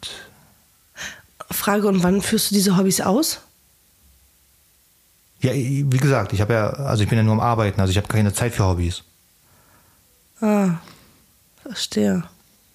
[1.51, 3.41] Frage, und wann führst du diese Hobbys aus?
[5.43, 7.97] ja, wie gesagt, ich habe ja, also ich bin ja nur am Arbeiten, also ich
[7.97, 9.03] habe keine Zeit für Hobbys.
[10.41, 10.75] Ah,
[11.63, 12.25] verstehe.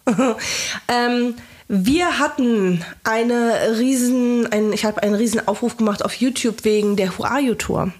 [0.88, 1.36] ähm,
[1.67, 7.17] wir hatten eine riesen, ein, ich habe einen riesen Aufruf gemacht auf YouTube wegen der
[7.17, 7.91] Who Are You Tour.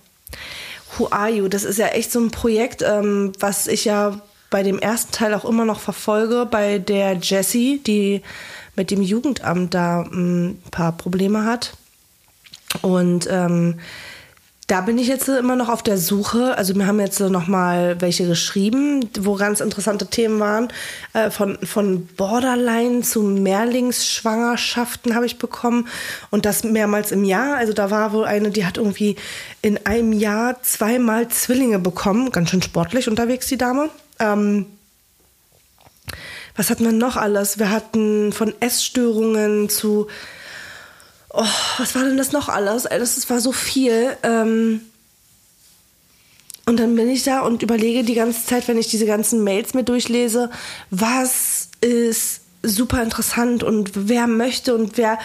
[0.98, 1.48] Who Are You?
[1.48, 5.34] Das ist ja echt so ein Projekt, ähm, was ich ja bei dem ersten Teil
[5.34, 8.22] auch immer noch verfolge, bei der Jessie, die
[8.76, 11.74] mit dem Jugendamt da ähm, ein paar Probleme hat.
[12.82, 13.80] Und ähm,
[14.68, 16.58] da bin ich jetzt immer noch auf der Suche.
[16.58, 20.70] Also mir haben jetzt noch mal welche geschrieben, wo ganz interessante Themen waren.
[21.14, 25.88] Äh, von, von Borderline zu Mehrlingsschwangerschaften habe ich bekommen.
[26.32, 27.58] Und das mehrmals im Jahr.
[27.58, 29.18] Also da war wohl eine, die hat irgendwie
[29.62, 32.32] in einem Jahr zweimal Zwillinge bekommen.
[32.32, 33.92] Ganz schön sportlich unterwegs, die Dame.
[34.18, 34.66] Ähm,
[36.56, 37.60] was hatten wir noch alles?
[37.60, 40.08] Wir hatten von Essstörungen zu
[41.38, 41.46] Oh,
[41.78, 42.84] was war denn das noch alles?
[42.84, 44.16] Das war so viel.
[44.24, 44.82] Ähm
[46.66, 49.74] und dann bin ich da und überlege die ganze Zeit, wenn ich diese ganzen Mails
[49.74, 50.50] mir durchlese,
[50.90, 55.20] was ist super interessant und wer möchte und wer,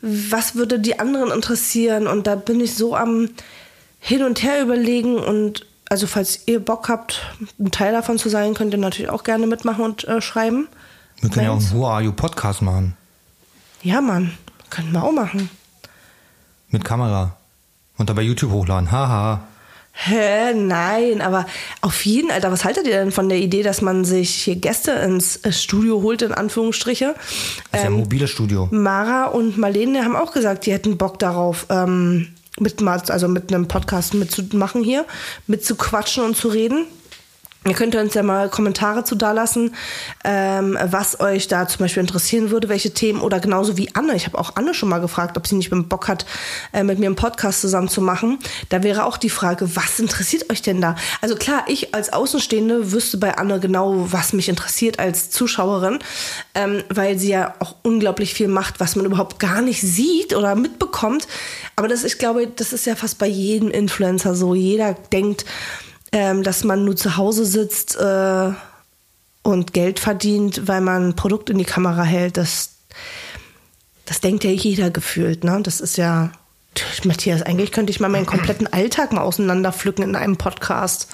[0.00, 2.06] was würde die anderen interessieren.
[2.06, 3.30] Und da bin ich so am
[3.98, 7.22] Hin und Her überlegen und also falls ihr Bock habt,
[7.58, 10.68] ein Teil davon zu sein, könnt ihr natürlich auch gerne mitmachen und äh, schreiben.
[11.20, 11.72] Wir können ja auch Mails.
[11.72, 12.96] einen Who Are You Podcast machen.
[13.82, 14.32] Ja, Mann,
[14.70, 15.48] können wir auch machen.
[16.68, 17.36] Mit Kamera.
[17.96, 18.90] Und dann bei YouTube hochladen.
[18.90, 19.46] Haha.
[19.96, 21.46] Hä, nein, aber
[21.80, 24.90] auf jeden Alter, was haltet ihr denn von der Idee, dass man sich hier Gäste
[24.90, 27.14] ins äh, Studio holt, in Anführungsstriche?
[27.70, 28.68] Das ist ja ein mobiles Studio.
[28.72, 33.68] Mara und Marlene haben auch gesagt, die hätten Bock darauf, ähm, mit, also mit einem
[33.68, 35.04] Podcast mitzumachen hier,
[35.46, 36.86] mitzuquatschen und zu reden.
[37.66, 39.74] Ihr könnt uns ja mal Kommentare zu dalassen,
[40.22, 44.14] ähm, was euch da zum Beispiel interessieren würde, welche Themen oder genauso wie Anne.
[44.14, 46.26] Ich habe auch Anne schon mal gefragt, ob sie nicht mit Bock hat,
[46.74, 48.38] äh, mit mir einen Podcast zusammen zu machen.
[48.68, 50.94] Da wäre auch die Frage, was interessiert euch denn da?
[51.22, 56.00] Also klar, ich als Außenstehende wüsste bei Anne genau, was mich interessiert als Zuschauerin,
[56.54, 60.54] ähm, weil sie ja auch unglaublich viel macht, was man überhaupt gar nicht sieht oder
[60.54, 61.26] mitbekommt.
[61.76, 64.54] Aber das, ich glaube, das ist ja fast bei jedem Influencer so.
[64.54, 65.46] Jeder denkt,
[66.14, 68.52] ähm, dass man nur zu Hause sitzt äh,
[69.42, 72.36] und Geld verdient, weil man ein Produkt in die Kamera hält.
[72.36, 72.70] Das,
[74.06, 75.42] das denkt ja jeder gefühlt.
[75.42, 75.60] Ne?
[75.62, 76.30] Das ist ja,
[77.02, 81.08] Matthias, eigentlich könnte ich mal meinen kompletten Alltag mal auseinanderpflücken in einem Podcast.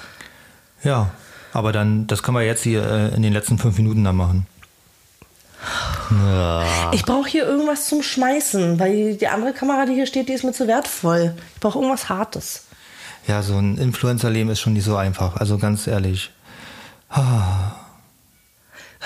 [0.85, 1.11] Ja.
[1.53, 4.47] Aber dann, das können wir jetzt hier äh, in den letzten fünf Minuten dann machen.
[6.11, 6.93] Ja.
[6.93, 10.45] Ich brauche hier irgendwas zum Schmeißen, weil die andere Kamera, die hier steht, die ist
[10.45, 11.35] mir zu wertvoll.
[11.55, 12.67] Ich brauche irgendwas Hartes.
[13.27, 15.37] Ja, so ein Influencer-Leben ist schon nicht so einfach.
[15.37, 16.31] Also ganz ehrlich.
[17.11, 17.75] Hör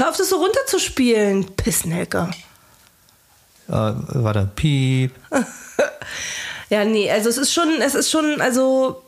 [0.09, 2.31] auf, das so runterzuspielen, Pissnelke.
[3.69, 5.13] Äh, warte, piep.
[6.71, 9.04] Ja, nee, also es ist schon, es ist schon, also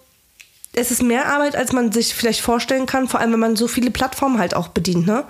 [0.79, 3.67] es ist mehr Arbeit, als man sich vielleicht vorstellen kann, vor allem wenn man so
[3.67, 5.25] viele Plattformen halt auch bedient, ne?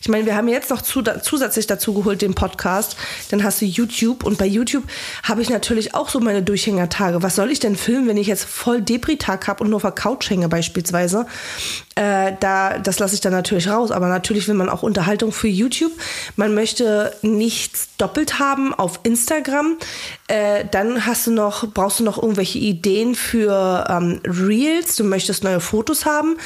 [0.00, 2.96] Ich meine, wir haben jetzt noch zu, zusätzlich dazu geholt den Podcast,
[3.30, 4.84] dann hast du YouTube und bei YouTube
[5.24, 7.20] habe ich natürlich auch so meine Durchhängertage.
[7.20, 9.90] Was soll ich denn filmen, wenn ich jetzt voll Depri-Tag habe und nur auf der
[9.90, 11.26] Couch hänge beispielsweise?
[11.94, 15.48] Äh, da, das lasse ich dann natürlich raus, aber natürlich will man auch Unterhaltung für
[15.48, 15.92] YouTube.
[16.36, 19.76] Man möchte nichts doppelt haben auf Instagram.
[20.28, 24.96] Äh, dann hast du noch, brauchst du noch irgendwelche Ideen für ähm, Reels.
[24.96, 26.38] Du möchtest neue Fotos haben.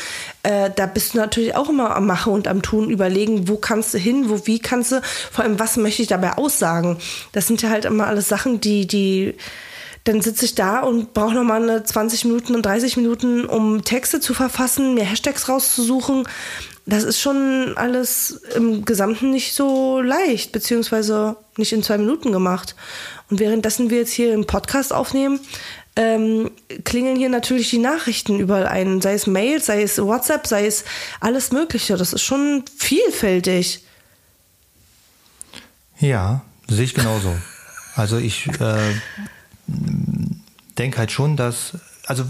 [0.43, 3.95] Äh, da bist du natürlich auch immer am Machen und am Tun, überlegen, wo kannst
[3.95, 6.99] du hin, wo, wie kannst du, vor allem, was möchte ich dabei aussagen.
[7.33, 9.35] Das sind ja halt immer alles Sachen, die, die,
[10.07, 14.21] dann sitze ich da und brauche nochmal eine 20 Minuten und 30 Minuten, um Texte
[14.21, 16.29] zu verfassen, mir Hashtags rauszusuchen.
[16.87, 22.77] Das ist schon alles im Gesamten nicht so leicht, beziehungsweise nicht in zwei Minuten gemacht.
[23.29, 25.41] Und währenddessen wir jetzt hier im Podcast aufnehmen,
[25.97, 26.53] ähm,
[26.85, 30.85] klingeln hier natürlich die Nachrichten überall ein, sei es Mail, sei es WhatsApp, sei es
[31.19, 31.97] alles Mögliche.
[31.97, 33.83] Das ist schon vielfältig.
[35.99, 37.35] Ja, sehe ich genauso.
[37.97, 38.95] Also ich, äh,
[40.79, 41.73] denke halt schon, dass,
[42.07, 42.25] also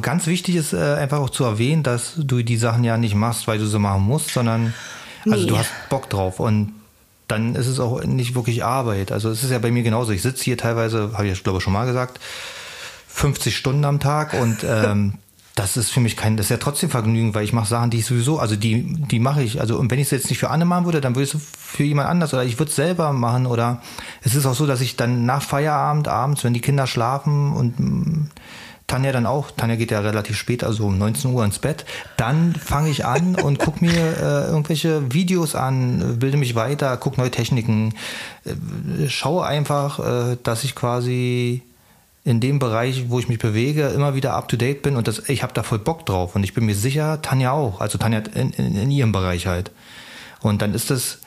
[0.00, 3.46] ganz wichtig ist äh, einfach auch zu erwähnen, dass du die Sachen ja nicht machst,
[3.46, 4.74] weil du sie machen musst, sondern
[5.24, 5.50] also Nee.
[5.50, 6.72] du hast Bock drauf und
[7.28, 9.12] dann ist es auch nicht wirklich Arbeit.
[9.12, 10.12] Also es ist ja bei mir genauso.
[10.12, 12.18] Ich sitze hier teilweise, habe ich glaube ich schon mal gesagt,
[13.08, 15.14] 50 Stunden am Tag und ähm,
[15.54, 17.98] das ist für mich kein, das ist ja trotzdem Vergnügen, weil ich mache Sachen, die
[17.98, 19.60] ich sowieso, also die, die mache ich.
[19.60, 21.40] Also und wenn ich es jetzt nicht für Anne machen würde, dann würde ich es
[21.58, 23.82] für jemand anders oder ich würde es selber machen oder
[24.22, 27.78] es ist auch so, dass ich dann nach Feierabend abends, wenn die Kinder schlafen und
[27.78, 28.30] mm,
[28.86, 31.84] Tanja dann auch, Tanja geht ja relativ spät, also um 19 Uhr ins Bett,
[32.16, 37.18] dann fange ich an und guck mir äh, irgendwelche Videos an, bilde mich weiter, guck
[37.18, 37.94] neue Techniken,
[38.44, 41.62] äh, schaue einfach, äh, dass ich quasi
[42.24, 45.28] in dem Bereich, wo ich mich bewege, immer wieder up to date bin und das,
[45.28, 48.22] ich habe da voll Bock drauf und ich bin mir sicher, Tanja auch, also Tanja
[48.34, 49.72] in, in, in ihrem Bereich halt.
[50.40, 51.18] Und dann ist das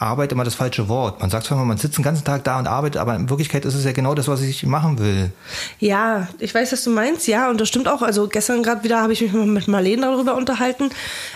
[0.00, 1.20] Arbeit immer das falsche Wort.
[1.20, 3.66] Man sagt zwar immer, man sitzt den ganzen Tag da und arbeitet, aber in Wirklichkeit
[3.66, 5.30] ist es ja genau das, was ich machen will.
[5.78, 8.00] Ja, ich weiß, was du meinst, ja, und das stimmt auch.
[8.00, 10.88] Also gestern gerade wieder habe ich mich mit Marlene darüber unterhalten,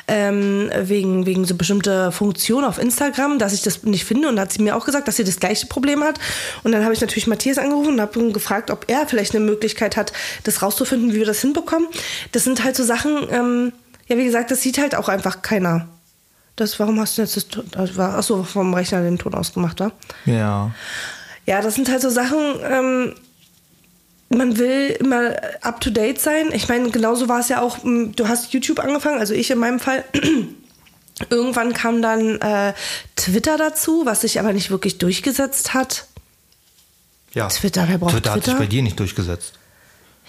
[0.09, 4.29] ähm, wegen, wegen so bestimmte Funktionen auf Instagram, dass ich das nicht finde.
[4.29, 6.19] Und da hat sie mir auch gesagt, dass sie das gleiche Problem hat.
[6.63, 9.45] Und dann habe ich natürlich Matthias angerufen und habe ihn gefragt, ob er vielleicht eine
[9.45, 11.89] Möglichkeit hat, das rauszufinden, wie wir das hinbekommen.
[12.33, 13.73] Das sind halt so Sachen, ähm,
[14.07, 15.87] ja, wie gesagt, das sieht halt auch einfach keiner.
[16.57, 19.91] Das, warum hast du jetzt das, das war, achso, vom Rechner den Ton ausgemacht, wa?
[20.25, 20.71] Ja.
[21.47, 23.15] Ja, das sind halt so Sachen, ähm,
[24.31, 26.51] man will immer up to date sein.
[26.53, 29.59] Ich meine, genauso war es ja auch, m, du hast YouTube angefangen, also ich in
[29.59, 30.05] meinem Fall.
[31.31, 32.73] Irgendwann kam dann äh,
[33.15, 36.07] Twitter dazu, was sich aber nicht wirklich durchgesetzt hat.
[37.35, 37.47] ja.
[37.49, 38.59] Twitter, wer braucht Twitter hat sich Twitter?
[38.59, 39.53] bei dir nicht durchgesetzt.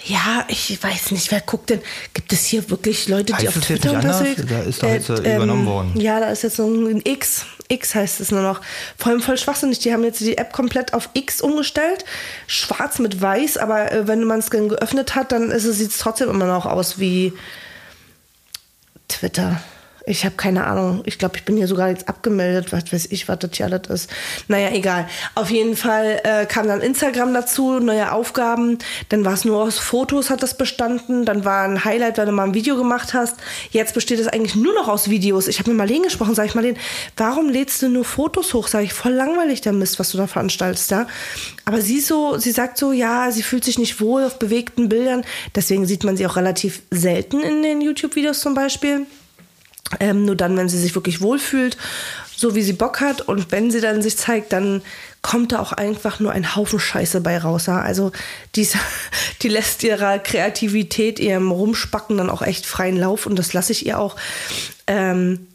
[0.04, 1.82] Ja, ich weiß nicht, wer guckt denn?
[2.14, 4.36] Gibt es hier wirklich Leute, die Heißt auf es jetzt Twitter nicht anders?
[4.48, 6.00] Da ist doch jetzt, äh, übernommen worden.
[6.00, 7.46] Ja, da ist jetzt so ein X.
[7.70, 8.62] X heißt es nur noch.
[8.98, 9.80] Vor allem voll schwachsinnig.
[9.80, 12.04] Die haben jetzt die App komplett auf X umgestellt.
[12.46, 16.30] Schwarz mit weiß, aber äh, wenn man es dann geöffnet hat, dann sieht es trotzdem
[16.30, 17.34] immer noch aus wie
[19.08, 19.62] Twitter.
[20.08, 21.02] Ich habe keine Ahnung.
[21.06, 22.72] Ich glaube, ich bin hier sogar jetzt abgemeldet.
[22.72, 24.10] Was weiß ich, was das hier alles ist.
[24.48, 25.08] Naja, egal.
[25.34, 28.78] Auf jeden Fall äh, kam dann Instagram dazu, neue Aufgaben.
[29.10, 31.26] Dann war es nur aus Fotos, hat das bestanden.
[31.26, 33.38] Dann war ein Highlight, wenn du mal ein Video gemacht hast.
[33.72, 35.48] Jetzt besteht es eigentlich nur noch aus Videos.
[35.48, 36.36] Ich habe mit Marlene gesprochen.
[36.36, 36.78] Sag ich, Marlene,
[37.18, 38.68] warum lädst du nur Fotos hoch?
[38.68, 41.08] Sag ich, voll langweilig der Mist, was du da veranstaltest, ja.
[41.66, 45.26] Aber sie so, sie sagt so, ja, sie fühlt sich nicht wohl auf bewegten Bildern.
[45.56, 49.08] Deswegen sieht man sie auch relativ selten in den YouTube-Videos zum Beispiel.
[50.00, 51.78] Ähm, nur dann, wenn sie sich wirklich wohlfühlt,
[52.36, 53.22] so wie sie Bock hat.
[53.22, 54.82] Und wenn sie dann sich zeigt, dann
[55.22, 57.68] kommt da auch einfach nur ein Haufen Scheiße bei raus.
[57.68, 57.82] Ja?
[57.82, 58.12] Also
[58.56, 58.68] die,
[59.42, 63.26] die lässt ihrer Kreativität, ihrem Rumspacken dann auch echt freien Lauf.
[63.26, 64.16] Und das lasse ich ihr auch.
[64.88, 65.48] Ähm,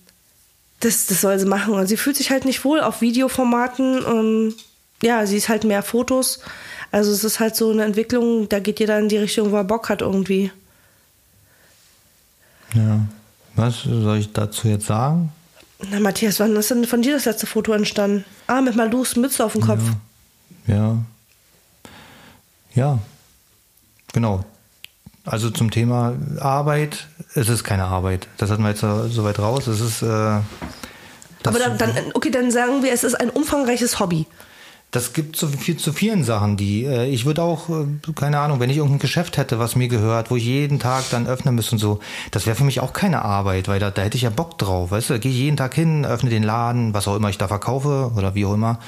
[0.80, 1.74] das, das soll sie machen.
[1.74, 4.04] Und sie fühlt sich halt nicht wohl auf Videoformaten.
[4.06, 4.54] Ähm,
[5.02, 6.40] ja, sie ist halt mehr Fotos.
[6.92, 9.64] Also es ist halt so eine Entwicklung, da geht jeder in die Richtung, wo er
[9.64, 10.50] Bock hat irgendwie.
[12.74, 13.00] Ja.
[13.56, 15.32] Was soll ich dazu jetzt sagen?
[15.90, 18.24] Na, Matthias, wann ist denn von dir das letzte Foto entstanden?
[18.46, 19.82] Ah, mit Malus Mütze auf dem Kopf.
[20.66, 20.98] Ja.
[22.74, 22.98] Ja.
[24.12, 24.44] Genau.
[25.24, 28.26] Also zum Thema Arbeit, es ist keine Arbeit.
[28.38, 29.66] Das hatten wir jetzt so weit raus.
[29.66, 30.02] Es ist.
[30.02, 34.26] Äh, Aber dann, dann, okay, dann sagen wir, es ist ein umfangreiches Hobby.
[34.90, 38.58] Das gibt so viel zu vielen Sachen, die äh, ich würde auch, äh, keine Ahnung,
[38.58, 41.72] wenn ich irgendein Geschäft hätte, was mir gehört, wo ich jeden Tag dann öffnen müsste
[41.76, 42.00] und so,
[42.32, 44.90] das wäre für mich auch keine Arbeit, weil da, da hätte ich ja Bock drauf,
[44.90, 47.38] weißt du, da gehe ich jeden Tag hin, öffne den Laden, was auch immer ich
[47.38, 48.80] da verkaufe oder wie auch immer.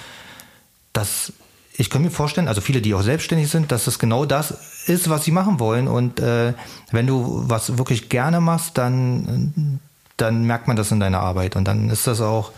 [0.92, 1.32] Das,
[1.74, 4.54] ich könnte mir vorstellen, also viele, die auch selbstständig sind, dass das genau das
[4.86, 5.88] ist, was sie machen wollen.
[5.88, 6.52] Und äh,
[6.90, 9.80] wenn du was wirklich gerne machst, dann,
[10.16, 11.56] dann merkt man das in deiner Arbeit.
[11.56, 12.52] Und dann ist das auch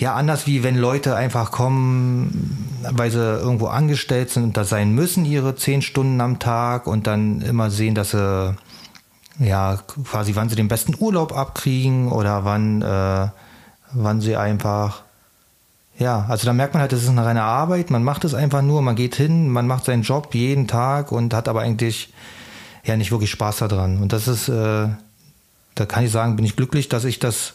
[0.00, 4.92] ja anders wie wenn Leute einfach kommen, weil sie irgendwo angestellt sind und da sein
[4.94, 8.54] müssen, ihre zehn Stunden am Tag und dann immer sehen, dass sie
[9.38, 13.28] ja quasi wann sie den besten Urlaub abkriegen oder wann, äh,
[13.92, 15.02] wann sie einfach
[15.98, 18.62] ja, also da merkt man halt, das ist eine reine Arbeit, man macht es einfach
[18.62, 22.10] nur, man geht hin, man macht seinen Job jeden Tag und hat aber eigentlich
[22.84, 23.98] ja nicht wirklich Spaß daran.
[23.98, 24.88] Und das ist, äh,
[25.74, 27.52] da kann ich sagen, bin ich glücklich, dass ich das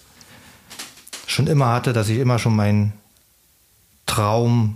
[1.27, 2.93] schon immer hatte, dass ich immer schon meinen
[4.05, 4.75] Traum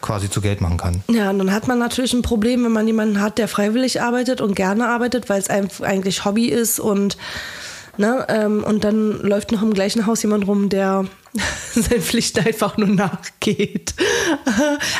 [0.00, 1.02] quasi zu Geld machen kann.
[1.08, 4.40] Ja, und dann hat man natürlich ein Problem, wenn man jemanden hat, der freiwillig arbeitet
[4.40, 7.16] und gerne arbeitet, weil es eigentlich Hobby ist und
[7.96, 11.06] ne, ähm, und dann läuft noch im gleichen Haus jemand rum, der
[11.74, 13.94] seinen Pflichten einfach nur nachgeht.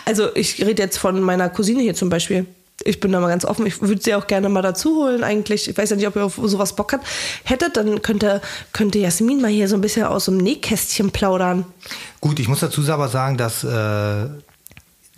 [0.04, 2.46] Also ich rede jetzt von meiner Cousine hier zum Beispiel.
[2.84, 3.66] Ich bin da mal ganz offen.
[3.66, 5.68] Ich würde sie auch gerne mal dazu holen eigentlich.
[5.68, 7.06] Ich weiß ja nicht, ob ihr auf sowas Bock habt.
[7.44, 8.40] Hättet, dann könnte,
[8.72, 11.64] könnte Jasmin mal hier so ein bisschen aus dem Nähkästchen plaudern.
[12.20, 13.68] Gut, ich muss dazu aber sagen, dass äh,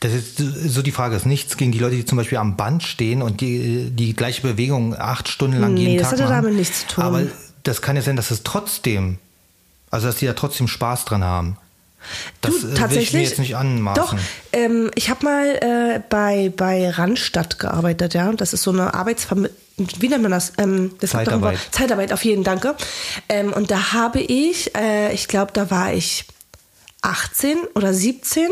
[0.00, 2.84] Das ist so die Frage, ist nichts gegen die Leute, die zum Beispiel am Band
[2.84, 6.30] stehen und die, die gleiche Bewegung acht Stunden lang Nee, jeden das Tag machen.
[6.30, 7.04] damit nichts zu tun.
[7.04, 7.22] Aber
[7.64, 9.18] das kann ja sein, dass es trotzdem,
[9.90, 11.56] also dass die da trotzdem Spaß dran haben.
[12.40, 14.02] Das Du, äh, will ich mir jetzt nicht anmaßen.
[14.02, 14.16] Doch,
[14.52, 18.32] ähm, ich habe mal äh, bei, bei Randstadt gearbeitet, ja.
[18.32, 19.56] Das ist so eine Arbeitsvermittlung.
[19.98, 20.52] Wie nennt man das?
[20.58, 21.10] Ähm, das.
[21.10, 21.58] Zeitarbeit.
[21.70, 22.74] Zeitarbeit, auf jeden Danke.
[23.28, 26.24] Ähm, und da habe ich, äh, ich glaube, da war ich
[27.02, 28.50] 18 oder 17.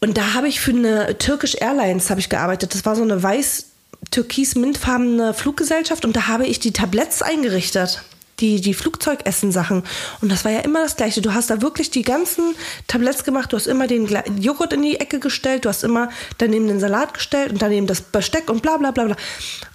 [0.00, 2.74] Und da habe ich für eine Turkish Airlines habe ich gearbeitet.
[2.74, 3.66] Das war so eine weiß
[4.10, 8.02] türkis mintfarbene Fluggesellschaft und da habe ich die Tabletts eingerichtet.
[8.40, 9.82] Die, die Flugzeugessen-Sachen.
[10.20, 11.22] Und das war ja immer das Gleiche.
[11.22, 12.54] Du hast da wirklich die ganzen
[12.86, 13.52] Tabletts gemacht.
[13.52, 14.06] Du hast immer den
[14.38, 15.64] Joghurt in die Ecke gestellt.
[15.64, 19.04] Du hast immer daneben den Salat gestellt und daneben das Besteck und bla, bla, bla,
[19.04, 19.16] bla.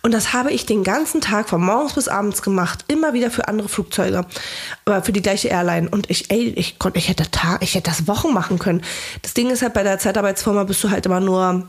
[0.04, 2.86] Und das habe ich den ganzen Tag von morgens bis abends gemacht.
[2.88, 4.26] Immer wieder für andere Flugzeuge.
[4.86, 5.90] Aber für die gleiche Airline.
[5.90, 8.84] Und ich, ey, ich konnte, ich hätte Tag, ich hätte das Wochen machen können.
[9.22, 11.68] Das Ding ist halt, bei der Zeitarbeitsfirma bist du halt immer nur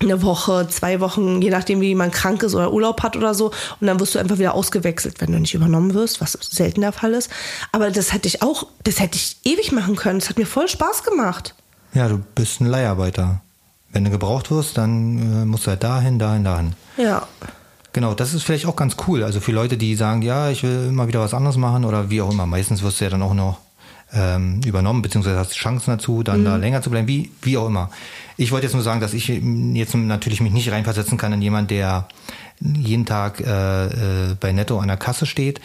[0.00, 3.52] eine Woche, zwei Wochen, je nachdem, wie man krank ist oder Urlaub hat oder so.
[3.80, 6.92] Und dann wirst du einfach wieder ausgewechselt, wenn du nicht übernommen wirst, was selten der
[6.92, 7.30] Fall ist.
[7.72, 10.18] Aber das hätte ich auch, das hätte ich ewig machen können.
[10.18, 11.54] Das hat mir voll Spaß gemacht.
[11.94, 13.40] Ja, du bist ein Leiharbeiter.
[13.92, 16.72] Wenn du gebraucht wirst, dann äh, musst du halt dahin, dahin, dahin.
[16.96, 17.28] Ja.
[17.92, 19.22] Genau, das ist vielleicht auch ganz cool.
[19.22, 22.20] Also für Leute, die sagen, ja, ich will immer wieder was anderes machen oder wie
[22.20, 22.44] auch immer.
[22.44, 23.58] Meistens wirst du ja dann auch noch
[24.14, 27.90] ähm, übernommen, beziehungsweise hast Chancen dazu, dann da länger zu bleiben, wie, wie auch immer.
[28.36, 31.70] Ich wollte jetzt nur sagen, dass ich jetzt natürlich mich nicht reinversetzen kann in jemand,
[31.70, 32.08] der
[32.60, 35.60] jeden Tag äh, äh, bei Netto an der Kasse steht.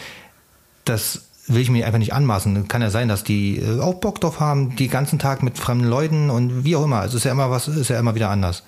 [0.84, 2.68] Das will ich mir einfach nicht anmaßen.
[2.68, 5.86] Kann ja sein, dass die äh, auch Bock drauf haben, die ganzen Tag mit fremden
[5.86, 7.00] Leuten und wie auch immer.
[7.00, 8.64] Also ist ja immer was, ist ja immer wieder anders.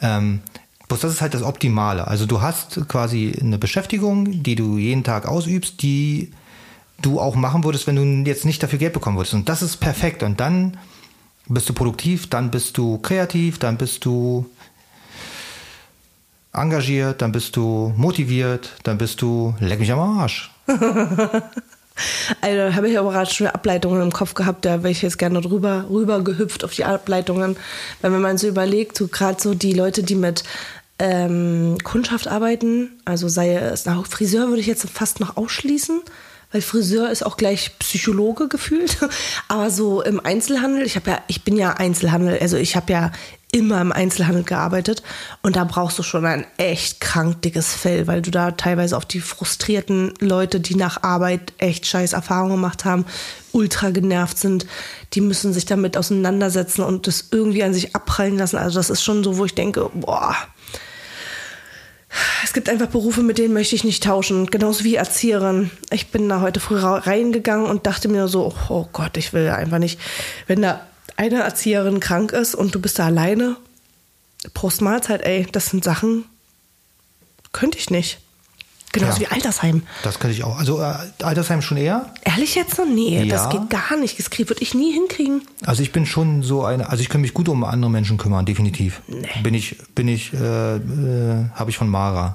[0.00, 0.40] Ähm,
[0.88, 2.06] bloß das ist halt das Optimale.
[2.06, 6.32] Also du hast quasi eine Beschäftigung, die du jeden Tag ausübst, die
[7.02, 9.34] du auch machen würdest, wenn du jetzt nicht dafür Geld bekommen würdest.
[9.34, 10.22] Und das ist perfekt.
[10.22, 10.76] Und dann
[11.48, 14.46] bist du produktiv, dann bist du kreativ, dann bist du
[16.52, 20.50] engagiert, dann bist du motiviert, dann bist du leck mich am Arsch.
[22.42, 25.40] Also habe ich aber gerade schon Ableitungen im Kopf gehabt, da wäre ich jetzt gerne
[25.40, 27.56] drüber rüber gehüpft auf die Ableitungen.
[28.02, 30.44] Weil wenn man so überlegt, so gerade so die Leute, die mit
[30.98, 36.02] ähm, Kundschaft arbeiten, also sei es na, Friseur würde ich jetzt fast noch ausschließen,
[36.52, 38.98] weil Friseur ist auch gleich Psychologe gefühlt.
[39.48, 43.12] Aber so im Einzelhandel, ich habe ja, ich bin ja Einzelhandel, also ich habe ja
[43.52, 45.02] immer im Einzelhandel gearbeitet
[45.42, 49.06] und da brauchst du schon ein echt krank dickes Fell, weil du da teilweise auf
[49.06, 53.06] die frustrierten Leute, die nach Arbeit echt scheiß Erfahrungen gemacht haben,
[53.52, 54.66] ultra genervt sind,
[55.14, 58.58] die müssen sich damit auseinandersetzen und das irgendwie an sich abprallen lassen.
[58.58, 60.36] Also das ist schon so, wo ich denke, boah,
[62.44, 64.46] es gibt einfach Berufe, mit denen möchte ich nicht tauschen.
[64.46, 65.70] Genauso wie Erzieherin.
[65.90, 69.78] Ich bin da heute früh reingegangen und dachte mir so, oh Gott, ich will einfach
[69.78, 70.00] nicht,
[70.46, 73.56] wenn da eine Erzieherin krank ist und du bist da alleine,
[74.54, 76.24] Prost Mahlzeit, ey, das sind Sachen,
[77.52, 78.18] könnte ich nicht.
[78.98, 79.28] Genauso Ja.
[79.30, 79.82] wie Altersheim.
[80.02, 80.58] Das könnte ich auch.
[80.58, 82.12] Also äh, Altersheim schon eher.
[82.24, 82.86] Ehrlich jetzt noch?
[82.86, 83.50] Nee, das Ja.
[83.50, 84.18] geht gar nicht.
[84.18, 85.42] Das würde ich nie hinkriegen.
[85.64, 88.46] Also ich bin schon so eine, also ich kann mich gut um andere Menschen kümmern,
[88.46, 89.00] definitiv.
[89.42, 90.80] Bin ich, bin ich, äh, äh,
[91.54, 92.34] habe ich von Mara.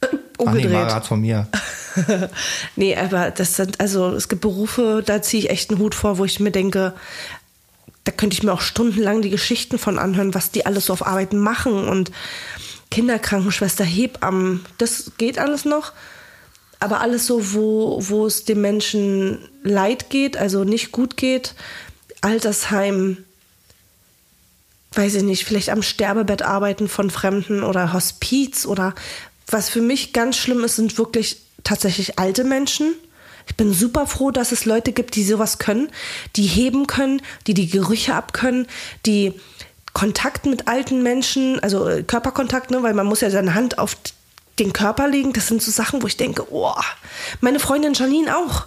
[0.00, 0.72] Ach nee, Umgedreht.
[0.72, 1.48] Mara hat's von mir.
[2.76, 6.18] nee, aber das sind, also es gibt Berufe, da ziehe ich echt einen Hut vor,
[6.18, 6.94] wo ich mir denke,
[8.04, 11.06] da könnte ich mir auch stundenlang die Geschichten von anhören, was die alles so auf
[11.06, 12.10] Arbeit machen und
[12.90, 15.92] Kinderkrankenschwester, Hebammen, das geht alles noch.
[16.80, 21.54] Aber alles so, wo, wo es dem Menschen leid geht, also nicht gut geht,
[22.20, 23.24] Altersheim,
[24.92, 28.94] weiß ich nicht, vielleicht am Sterbebett arbeiten von Fremden oder Hospiz oder
[29.48, 32.94] was für mich ganz schlimm ist, sind wirklich tatsächlich alte Menschen.
[33.46, 35.88] Ich bin super froh, dass es Leute gibt, die sowas können,
[36.36, 38.66] die heben können, die die Gerüche abkönnen,
[39.06, 39.32] die
[39.98, 43.96] Kontakt mit alten Menschen, also äh, Körperkontakt, ne, weil man muss ja seine Hand auf
[44.60, 45.32] den Körper legen.
[45.32, 46.72] Das sind so Sachen, wo ich denke, oh,
[47.40, 48.66] meine Freundin Janine auch.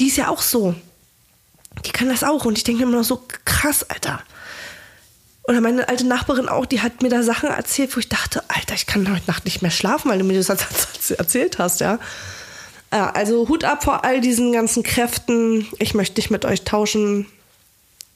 [0.00, 0.74] Die ist ja auch so.
[1.84, 2.44] Die kann das auch.
[2.44, 4.20] Und ich denke immer noch so krass, Alter.
[5.44, 8.74] Oder meine alte Nachbarin auch, die hat mir da Sachen erzählt, wo ich dachte, Alter,
[8.74, 10.48] ich kann heute Nacht nicht mehr schlafen, weil du mir das
[11.10, 12.00] erzählt hast, ja.
[12.90, 15.68] Also Hut ab vor all diesen ganzen Kräften.
[15.78, 17.26] Ich möchte nicht mit euch tauschen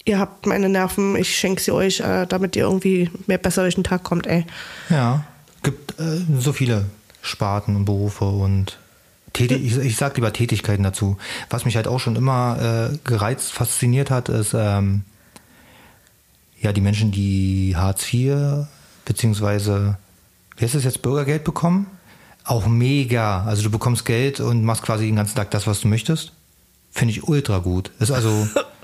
[0.04, 3.74] ihr habt meine Nerven, ich schenke sie euch, äh, damit ihr irgendwie mehr besser durch
[3.74, 4.46] den Tag kommt, ey.
[4.88, 5.24] Ja,
[5.62, 6.86] gibt äh, so viele
[7.22, 8.78] Sparten und Berufe und
[9.32, 11.16] Täti ich, ich sag lieber Tätigkeiten dazu.
[11.51, 15.03] Was mich halt auch schon immer äh, gereizt, fasziniert hat, ist ähm,
[16.61, 18.66] ja die Menschen, die Hartz IV
[19.05, 19.98] beziehungsweise
[20.57, 21.86] wie heißt es jetzt Bürgergeld bekommen.
[22.44, 23.44] Auch mega.
[23.44, 26.32] Also du bekommst Geld und machst quasi den ganzen Tag das, was du möchtest.
[26.90, 27.90] Finde ich ultra gut.
[27.98, 28.46] Ist also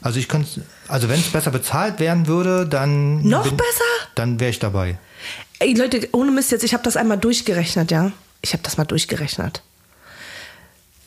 [0.00, 3.84] Also ich könnte, also wenn es besser bezahlt werden würde, dann Noch besser?
[4.14, 4.98] Dann wäre ich dabei.
[5.58, 8.12] Ey, Leute, ohne Mist jetzt, ich habe das einmal durchgerechnet, ja.
[8.42, 9.62] Ich habe das mal durchgerechnet.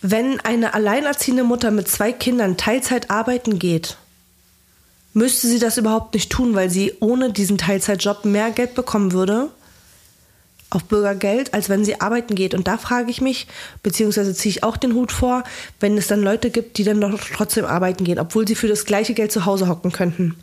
[0.01, 3.97] Wenn eine alleinerziehende Mutter mit zwei Kindern Teilzeit arbeiten geht,
[5.13, 9.49] müsste sie das überhaupt nicht tun, weil sie ohne diesen Teilzeitjob mehr Geld bekommen würde
[10.69, 12.53] auf Bürgergeld, als wenn sie arbeiten geht.
[12.53, 13.47] Und da frage ich mich,
[13.83, 15.43] beziehungsweise ziehe ich auch den Hut vor,
[15.79, 18.85] wenn es dann Leute gibt, die dann doch trotzdem arbeiten gehen, obwohl sie für das
[18.85, 20.35] gleiche Geld zu Hause hocken könnten.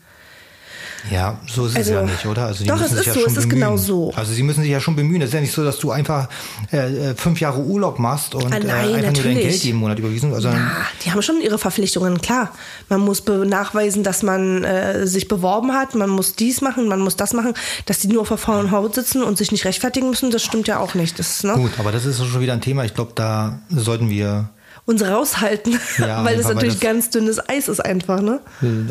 [1.11, 2.47] Ja, so ist Also, es ja nicht, oder?
[2.47, 3.49] Also doch, es ist ja so, es ist bemühen.
[3.51, 4.13] genau so.
[4.15, 5.23] Also sie müssen sich ja schon bemühen.
[5.23, 6.29] Es ist ja nicht so, dass du einfach
[6.73, 9.39] äh, äh, fünf Jahre Urlaub machst und Ah, nein, äh, einfach nur dein natürlich.
[9.41, 10.35] Geld jeden Monat überwiesen.
[10.35, 10.59] Also Ja,
[11.05, 12.51] die haben schon ihre Verpflichtungen, klar.
[12.89, 17.17] Man muss nachweisen, dass man äh, sich beworben hat, man muss dies machen, man muss
[17.17, 17.55] das machen.
[17.87, 20.69] Dass die nur auf der faulen Haut sitzen und sich nicht rechtfertigen müssen, das stimmt
[20.69, 21.19] ja auch nicht.
[21.19, 21.55] Das, ist, ne?
[21.55, 22.85] gut, aber das ist schon wieder ein Thema.
[22.85, 24.51] Ich glaube, da sollten wir
[24.87, 28.41] Uns raushalten, Ja, weil das einfach, weil natürlich das- ganz dünnes Eis ist einfach, ne?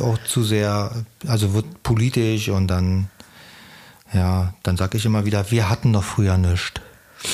[0.01, 0.91] auch zu sehr,
[1.25, 3.07] also wird politisch und dann,
[4.13, 6.73] ja, dann sage ich immer wieder, wir hatten doch früher nichts.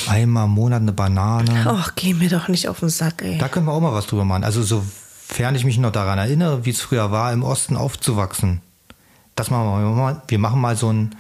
[0.08, 1.66] Einmal im Monat eine Banane.
[1.68, 3.38] Ach, geh mir doch nicht auf den Sack, ey.
[3.40, 4.44] Da können wir auch mal was drüber machen.
[4.46, 8.62] Also sofern ich mich noch daran erinnere, wie es früher war, im Osten aufzuwachsen.
[9.36, 10.22] Das machen wir mal.
[10.30, 11.16] Wir machen mal so ein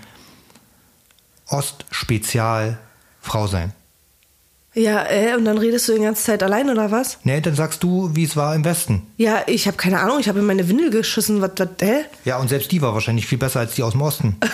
[1.48, 2.78] Ost-Spezial
[3.20, 3.74] Frau sein.
[4.74, 7.18] Ja, äh, und dann redest du die ganze Zeit allein oder was?
[7.24, 9.06] Nee, dann sagst du, wie es war im Westen.
[9.18, 12.06] Ja, ich habe keine Ahnung, ich habe in meine Windel geschissen, was, was, hä?
[12.24, 14.38] Ja, und selbst die war wahrscheinlich viel besser als die aus dem Osten.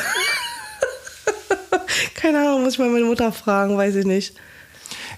[2.15, 4.33] Keine Ahnung, muss ich mal meine Mutter fragen, weiß ich nicht.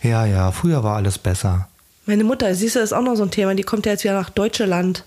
[0.04, 1.70] Ja, ja, früher war alles besser.
[2.06, 3.56] Meine Mutter, siehst du, ist auch noch so ein Thema.
[3.56, 5.06] Die kommt ja jetzt wieder nach Deutschland.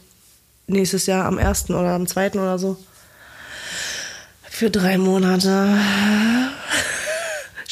[0.67, 1.71] Nächstes Jahr am 1.
[1.71, 2.33] oder am 2.
[2.33, 2.77] oder so.
[4.43, 5.79] Für drei Monate.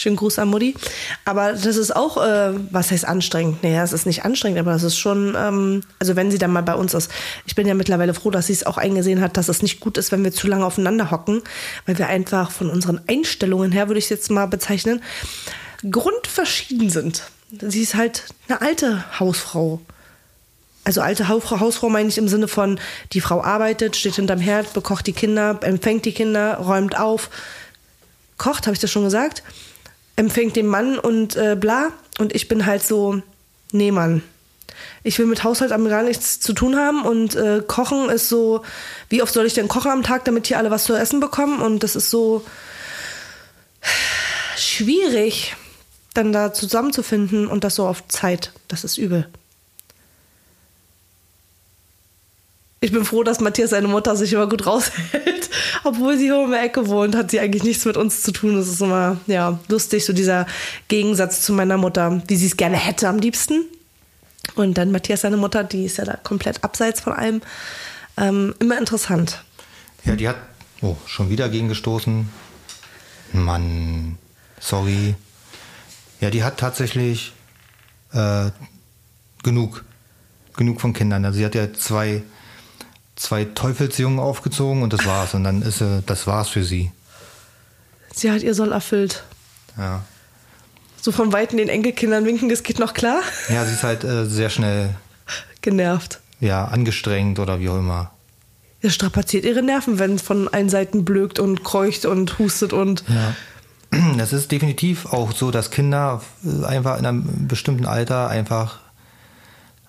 [0.01, 0.75] Schönen Gruß an Mutti.
[1.27, 3.63] Aber das ist auch, äh, was heißt anstrengend?
[3.63, 6.63] Nee, es ist nicht anstrengend, aber das ist schon, ähm, also wenn sie dann mal
[6.63, 7.11] bei uns ist.
[7.45, 9.99] Ich bin ja mittlerweile froh, dass sie es auch eingesehen hat, dass es nicht gut
[9.99, 11.43] ist, wenn wir zu lange aufeinander hocken,
[11.85, 15.03] weil wir einfach von unseren Einstellungen her, würde ich es jetzt mal bezeichnen,
[15.91, 17.25] grundverschieden sind.
[17.61, 19.83] Sie ist halt eine alte Hausfrau.
[20.85, 22.81] Also alte Hausfrau, Hausfrau meine ich im Sinne von,
[23.13, 27.29] die Frau arbeitet, steht hinterm Herd, bekocht die Kinder, empfängt die Kinder, räumt auf,
[28.39, 29.43] kocht, habe ich das schon gesagt,
[30.21, 31.93] empfängt den Mann und äh, bla.
[32.19, 33.23] Und ich bin halt so,
[33.73, 34.23] nee Mann.
[35.03, 38.63] Ich will mit Haushalt am gar nichts zu tun haben und äh, Kochen ist so,
[39.09, 41.63] wie oft soll ich denn kochen am Tag, damit hier alle was zu essen bekommen?
[41.63, 42.45] Und das ist so
[44.57, 45.57] schwierig,
[46.13, 48.53] dann da zusammenzufinden und das so auf Zeit.
[48.69, 49.27] Das ist übel.
[52.83, 55.51] Ich bin froh, dass Matthias seine Mutter sich immer gut raushält.
[55.85, 58.57] Obwohl sie hier um die Ecke wohnt, hat sie eigentlich nichts mit uns zu tun.
[58.57, 60.47] Das ist immer, ja, lustig, so dieser
[60.89, 63.67] Gegensatz zu meiner Mutter, wie sie es gerne hätte am liebsten.
[64.55, 67.43] Und dann Matthias, seine Mutter, die ist ja da komplett abseits von allem.
[68.17, 69.45] Ähm, immer interessant.
[70.07, 70.37] Ja, die hat,
[70.81, 72.29] oh, schon wieder gegengestoßen.
[73.33, 74.17] Mann,
[74.59, 75.15] sorry.
[76.21, 77.33] Ja, die hat tatsächlich
[78.13, 78.51] äh,
[79.43, 79.85] genug,
[80.57, 81.27] genug von Kindern.
[81.27, 82.23] Also sie hat ja zwei,
[83.21, 85.35] zwei Teufelsjungen aufgezogen und das war's.
[85.35, 86.91] Und dann ist sie, das war's für sie.
[88.15, 89.23] Sie hat ihr Soll erfüllt.
[89.79, 90.03] Ja,
[91.01, 93.21] So von Weitem den Enkelkindern winken, das geht noch klar.
[93.49, 94.97] ja sie ist halt äh, sehr schnell,
[95.63, 96.19] Genervt.
[96.41, 98.11] ja, angestrengt oder wie auch immer.
[98.83, 103.05] Das strapaziert ihre Nerven, wenn es von allen Seiten blökt und kreucht und hustet und.
[103.09, 103.35] Ja.
[104.19, 108.79] Das ist definitiv auch so, dass Kinder äh, einfach in einem bestimmten Alter einfach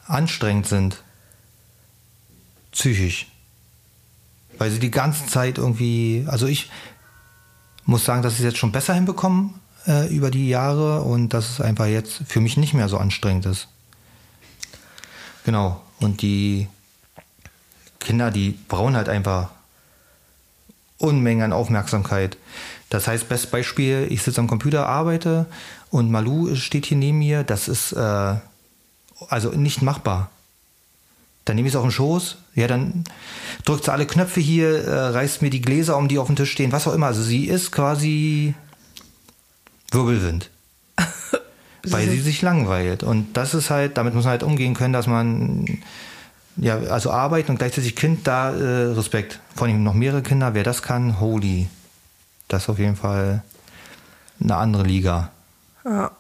[0.08, 1.04] anstrengend sind.
[2.72, 3.28] Psychisch.
[4.58, 6.70] Weil sie die ganze Zeit irgendwie, also ich
[7.86, 9.56] muss sagen, dass ich es jetzt schon besser hinbekommen
[9.88, 13.46] äh, über die Jahre und dass es einfach jetzt für mich nicht mehr so anstrengend
[13.46, 13.68] ist.
[15.44, 15.82] Genau.
[16.00, 16.68] Und die
[18.00, 19.50] Kinder, die brauchen halt einfach
[20.98, 22.38] Unmengen an Aufmerksamkeit.
[22.90, 25.48] Das heißt, bestes Beispiel, ich sitze am Computer, arbeite
[25.90, 27.44] und Malu steht hier neben mir.
[27.44, 28.36] Das ist äh,
[29.30, 30.30] also nicht machbar.
[31.46, 33.04] Dann nehme ich es auf den Schoß, ja, dann
[33.66, 36.52] drückt sie alle Knöpfe hier, äh, reißt mir die Gläser um, die auf dem Tisch
[36.52, 37.08] stehen, was auch immer.
[37.08, 38.54] Also sie ist quasi
[39.92, 40.50] Wirbelwind.
[41.84, 43.04] weil sie sich langweilt.
[43.04, 45.80] Und das ist halt, damit muss man halt umgehen können, dass man
[46.58, 49.40] ja, also Arbeit und gleichzeitig Kind, da äh, Respekt.
[49.56, 51.68] Vor allem noch mehrere Kinder, wer das kann, holy.
[52.48, 53.44] Das ist auf jeden Fall
[54.42, 55.32] eine andere Liga.
[55.86, 56.12] Ja.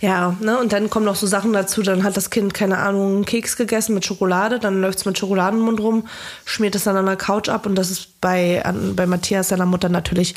[0.00, 3.16] Ja, ne, und dann kommen noch so Sachen dazu, dann hat das Kind, keine Ahnung,
[3.16, 6.08] einen Keks gegessen mit Schokolade, dann läuft es mit Schokoladenmund rum,
[6.46, 9.66] schmiert es dann an der Couch ab und das ist bei, an, bei Matthias, seiner
[9.66, 10.34] Mutter, natürlich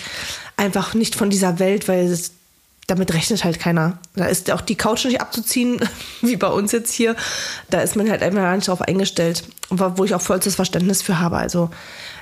[0.57, 2.31] einfach nicht von dieser Welt, weil es,
[2.87, 3.99] damit rechnet halt keiner.
[4.15, 5.79] Da ist auch die Couch nicht abzuziehen,
[6.21, 7.15] wie bei uns jetzt hier.
[7.69, 9.45] Da ist man halt einfach gar nicht drauf eingestellt.
[9.69, 11.37] Wo ich auch vollstes Verständnis für habe.
[11.37, 11.69] Also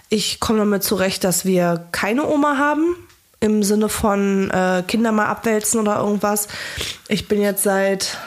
[0.09, 2.95] ich komme damit zurecht, dass wir keine Oma haben.
[3.41, 6.47] Im Sinne von äh, Kinder mal abwälzen oder irgendwas.
[7.09, 8.17] Ich bin jetzt seit,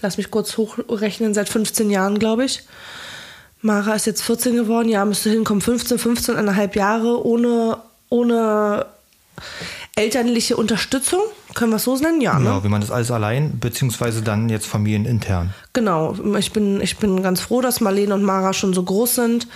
[0.00, 2.64] lass mich kurz hochrechnen, seit 15 Jahren, glaube ich.
[3.62, 7.76] Mara ist jetzt 14 geworden, ja, müsste hinkommen, 15, 15,5 Jahre ohne,
[8.08, 8.86] ohne
[9.96, 11.20] elterliche Unterstützung,
[11.54, 12.20] können wir es so nennen?
[12.20, 12.44] Ja, ne?
[12.44, 15.52] Genau, wie man das alles allein, beziehungsweise dann jetzt familienintern.
[15.72, 19.46] Genau, ich bin, ich bin ganz froh, dass Marlene und Mara schon so groß sind.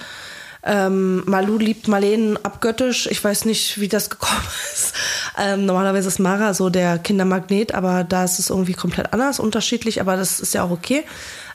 [0.64, 3.06] Ähm, Malu liebt Marlene abgöttisch.
[3.06, 4.94] Ich weiß nicht, wie das gekommen ist.
[5.38, 10.00] Ähm, normalerweise ist Mara so der Kindermagnet, aber da ist es irgendwie komplett anders, unterschiedlich,
[10.00, 11.04] aber das ist ja auch okay.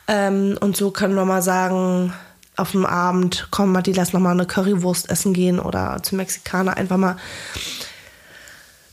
[0.08, 2.14] Ähm, und so können wir mal sagen,
[2.56, 6.78] auf dem Abend, komm, Matti, lass noch mal eine Currywurst essen gehen oder zum Mexikaner
[6.78, 7.16] einfach mal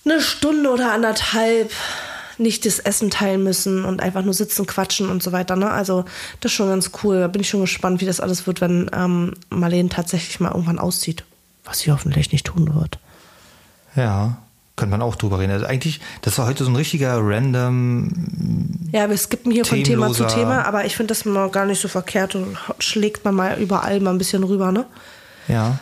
[0.04, 1.72] eine Stunde oder anderthalb
[2.38, 5.56] nicht das Essen teilen müssen und einfach nur sitzen, quatschen und so weiter.
[5.56, 5.70] Ne?
[5.70, 6.04] Also
[6.40, 7.20] das ist schon ganz cool.
[7.20, 10.78] Da bin ich schon gespannt, wie das alles wird, wenn ähm, Marlene tatsächlich mal irgendwann
[10.78, 11.24] auszieht.
[11.64, 12.98] Was sie hoffentlich nicht tun wird.
[13.96, 14.38] Ja,
[14.76, 15.52] könnte man auch drüber reden.
[15.52, 18.10] Also eigentlich, das war heute so ein richtiger random.
[18.92, 21.80] Ja, wir skippen hier von Thema zu Thema, aber ich finde das mal gar nicht
[21.80, 24.84] so verkehrt und schlägt man mal überall mal ein bisschen rüber, ne?
[25.48, 25.78] Ja.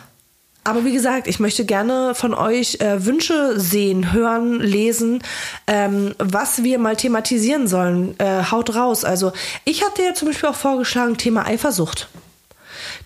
[0.65, 5.21] Aber wie gesagt, ich möchte gerne von euch äh, Wünsche sehen, hören, lesen,
[5.67, 8.15] ähm, was wir mal thematisieren sollen.
[8.17, 9.05] Äh, haut raus.
[9.05, 9.31] Also
[9.63, 12.09] ich hatte ja zum Beispiel auch vorgeschlagen, Thema Eifersucht.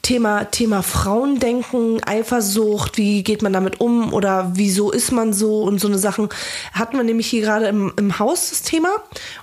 [0.01, 5.79] Thema, Thema Frauendenken, Eifersucht, wie geht man damit um oder wieso ist man so und
[5.79, 6.29] so eine Sachen
[6.73, 8.89] hatten wir nämlich hier gerade im, im Haus das Thema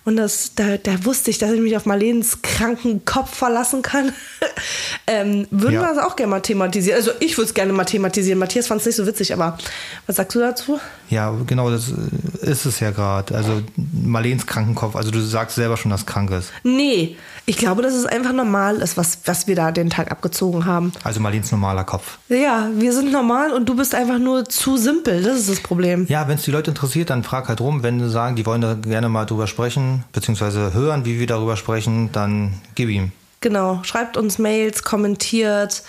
[0.04, 4.12] und das, da, da wusste ich, dass ich mich auf Marlens kranken Kopf verlassen kann.
[5.06, 5.82] ähm, würden ja.
[5.82, 6.96] wir das auch gerne mal thematisieren?
[6.98, 8.38] Also ich würde es gerne mal thematisieren.
[8.38, 9.58] Matthias fand es nicht so witzig, aber
[10.06, 10.80] was sagst du dazu?
[11.10, 11.92] Ja, genau, das
[12.40, 13.34] ist es ja gerade.
[13.34, 16.52] Also Marlens Krankenkopf, also du sagst selber schon, dass krank ist.
[16.62, 17.16] Nee,
[17.48, 20.92] ich glaube, dass es einfach normal ist, was, was wir da den Tag abgezogen haben.
[21.04, 22.18] Also Marlens normaler Kopf.
[22.28, 25.22] Ja, wir sind normal und du bist einfach nur zu simpel.
[25.22, 26.06] Das ist das Problem.
[26.08, 27.84] Ja, wenn es die Leute interessiert, dann frag halt rum.
[27.84, 31.56] Wenn sie sagen, die wollen da gerne mal drüber sprechen, beziehungsweise hören, wie wir darüber
[31.56, 33.12] sprechen, dann gib ihm.
[33.40, 33.78] Genau.
[33.84, 35.84] Schreibt uns Mails, kommentiert,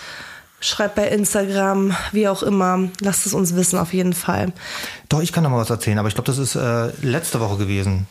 [0.60, 2.88] schreibt bei Instagram, wie auch immer.
[3.00, 4.52] Lasst es uns wissen, auf jeden Fall.
[5.08, 7.56] Doch, ich kann noch mal was erzählen, aber ich glaube, das ist äh, letzte Woche
[7.56, 8.06] gewesen.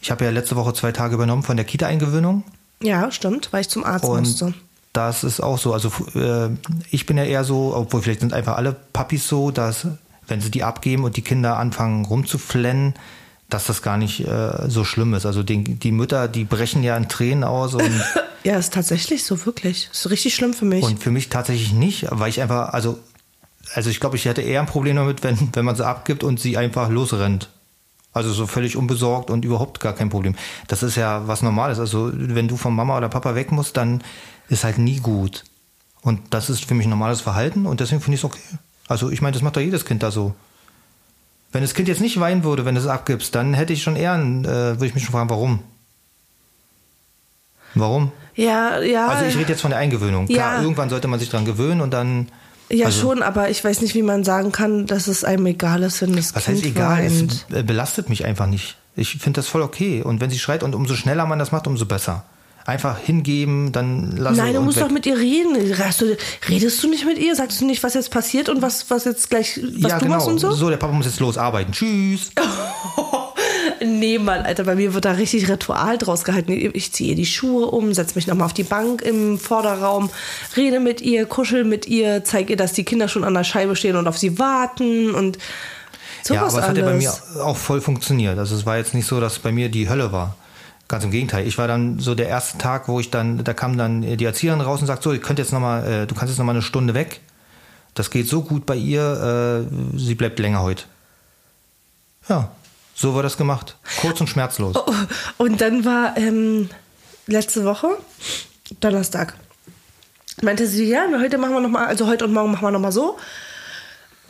[0.00, 2.42] Ich habe ja letzte Woche zwei Tage übernommen von der Kita-Eingewöhnung.
[2.82, 4.54] Ja, stimmt, weil ich zum Arzt und musste.
[4.92, 5.72] Das ist auch so.
[5.72, 6.50] Also äh,
[6.90, 9.86] ich bin ja eher so, obwohl vielleicht sind einfach alle Papis so, dass
[10.26, 12.94] wenn sie die abgeben und die Kinder anfangen rumzuflennen,
[13.48, 15.24] dass das gar nicht äh, so schlimm ist.
[15.24, 17.90] Also den, die Mütter, die brechen ja in Tränen aus und
[18.44, 19.88] ja, ist tatsächlich so wirklich.
[19.90, 20.84] Ist richtig schlimm für mich.
[20.84, 22.98] Und für mich tatsächlich nicht, weil ich einfach, also
[23.74, 26.40] also ich glaube, ich hätte eher ein Problem damit, wenn wenn man sie abgibt und
[26.40, 27.48] sie einfach losrennt.
[28.18, 30.34] Also so völlig unbesorgt und überhaupt gar kein Problem.
[30.66, 31.78] Das ist ja was Normales.
[31.78, 34.02] Also wenn du von Mama oder Papa weg musst, dann
[34.48, 35.44] ist halt nie gut.
[36.02, 38.40] Und das ist für mich ein normales Verhalten und deswegen finde ich es okay.
[38.88, 40.34] Also ich meine, das macht doch jedes Kind da so.
[41.52, 43.96] Wenn das Kind jetzt nicht weinen würde, wenn du es abgibst, dann hätte ich schon
[43.96, 45.60] eher, äh, würde ich mich schon fragen, warum?
[47.74, 48.12] Warum?
[48.34, 49.08] Ja, ja.
[49.08, 50.26] Also ich rede jetzt von der Eingewöhnung.
[50.28, 50.36] Ja.
[50.36, 52.28] Klar, irgendwann sollte man sich dran gewöhnen und dann
[52.70, 55.82] ja, also, schon, aber ich weiß nicht, wie man sagen kann, dass es einem egal
[55.82, 57.04] ist, wenn das was Kind heißt egal?
[57.04, 57.46] Weint.
[57.50, 58.76] Es belastet mich einfach nicht.
[58.96, 60.02] Ich finde das voll okay.
[60.02, 62.24] Und wenn sie schreit und umso schneller man das macht, umso besser.
[62.66, 64.84] Einfach hingeben, dann lassen Nein, du musst weg.
[64.84, 65.56] doch mit ihr reden.
[65.56, 67.34] Redest du nicht mit ihr?
[67.34, 70.16] Sagst du nicht, was jetzt passiert und was, was jetzt gleich, was ja, du genau.
[70.16, 70.50] machst und so?
[70.52, 71.72] So, der Papa muss jetzt los arbeiten.
[71.72, 72.30] Tschüss.
[73.84, 76.52] Nee, Mann, Alter, bei mir wird da richtig Ritual draus gehalten.
[76.52, 80.10] Ich ziehe ihr die Schuhe um, setze mich nochmal auf die Bank im Vorderraum,
[80.56, 83.76] rede mit ihr, kuschel mit ihr, zeige ihr, dass die Kinder schon an der Scheibe
[83.76, 85.38] stehen und auf sie warten und
[86.22, 87.12] sowas Ja, aber es hat ja bei mir
[87.42, 88.38] auch voll funktioniert.
[88.38, 90.36] Also es war jetzt nicht so, dass bei mir die Hölle war.
[90.88, 91.46] Ganz im Gegenteil.
[91.46, 94.60] Ich war dann so der erste Tag, wo ich dann, da kam dann die Erzieherin
[94.62, 96.52] raus und sagt, so, ihr könnt jetzt noch mal, äh, du kannst jetzt noch mal
[96.52, 97.20] eine Stunde weg.
[97.94, 100.84] Das geht so gut bei ihr, äh, sie bleibt länger heute.
[102.28, 102.50] Ja,
[102.98, 103.76] so war das gemacht.
[104.00, 104.74] Kurz und schmerzlos.
[104.76, 104.92] Oh,
[105.36, 106.68] und dann war ähm,
[107.28, 107.96] letzte Woche,
[108.80, 109.34] Donnerstag,
[110.42, 112.80] meinte sie, ja, heute machen wir noch mal, also heute und morgen machen wir noch
[112.80, 113.16] mal so.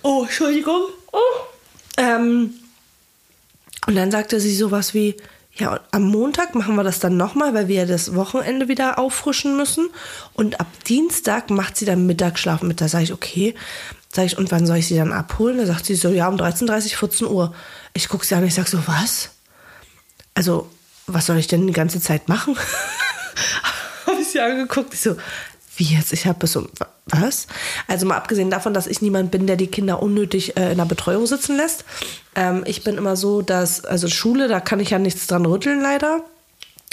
[0.03, 0.83] Oh, Entschuldigung.
[1.12, 1.19] Oh.
[1.97, 2.55] Ähm,
[3.87, 5.16] und dann sagte sie sowas wie,
[5.55, 9.89] ja, am Montag machen wir das dann nochmal, weil wir das Wochenende wieder auffrischen müssen.
[10.35, 12.83] Und ab Dienstag macht sie dann Mittagsschlaf mit.
[12.83, 13.55] Da sage ich, okay.
[14.12, 15.59] Sag ich, und wann soll ich sie dann abholen?
[15.59, 17.55] Da sagt sie so, ja, um 13.30, 14 Uhr.
[17.99, 19.30] Ich gucke sie an und ich sage so, was?
[20.32, 20.70] Also,
[21.09, 22.57] was soll ich denn die ganze Zeit machen?
[24.07, 24.94] habe ich sie angeguckt.
[24.94, 25.16] Ich so,
[25.76, 26.12] wie jetzt?
[26.12, 26.68] Ich habe bis um,
[27.07, 27.49] Was?
[27.88, 30.84] Also mal abgesehen davon, dass ich niemand bin, der die Kinder unnötig äh, in der
[30.84, 31.84] Betreuung sitzen lässt.
[32.36, 35.80] Ähm, ich bin immer so, dass, also Schule, da kann ich ja nichts dran rütteln,
[35.80, 36.20] leider.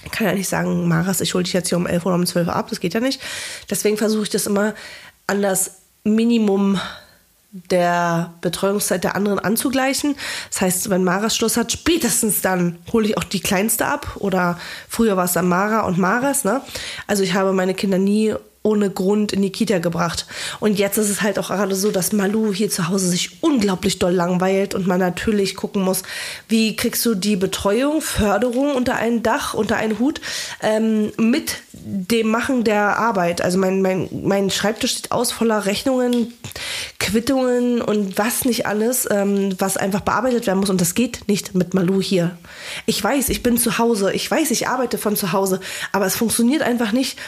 [0.06, 2.26] Ich kann ja nicht sagen, Maras, ich hole dich jetzt hier um 11 oder um
[2.26, 3.22] 12 Uhr ab, das geht ja nicht.
[3.70, 4.74] Deswegen versuche ich das immer
[5.28, 6.80] an das Minimum
[7.72, 10.16] der Betreuungszeit der anderen anzugleichen.
[10.50, 14.18] Das heißt, wenn Maras Schluss hat, spätestens dann hole ich auch die Kleinste ab.
[14.20, 16.44] Oder früher war es dann Mara und Maras.
[16.44, 16.62] Ne?
[17.08, 18.36] Also ich habe meine Kinder nie
[18.66, 20.26] ohne Grund in die Kita gebracht.
[20.60, 24.00] Und jetzt ist es halt auch gerade so, dass Malu hier zu Hause sich unglaublich
[24.00, 26.02] doll langweilt und man natürlich gucken muss,
[26.48, 30.20] wie kriegst du die Betreuung, Förderung unter ein Dach, unter einen Hut
[30.62, 33.42] ähm, mit dem Machen der Arbeit.
[33.42, 36.34] Also mein, mein, mein Schreibtisch steht aus voller Rechnungen,
[36.98, 40.72] Quittungen und was nicht alles, ähm, was einfach bearbeitet werden muss.
[40.72, 42.36] Und das geht nicht mit Malu hier.
[42.88, 44.12] Ich weiß, ich bin zu Hause.
[44.14, 45.60] Ich weiß, ich arbeite von zu Hause.
[45.92, 47.20] Aber es funktioniert einfach nicht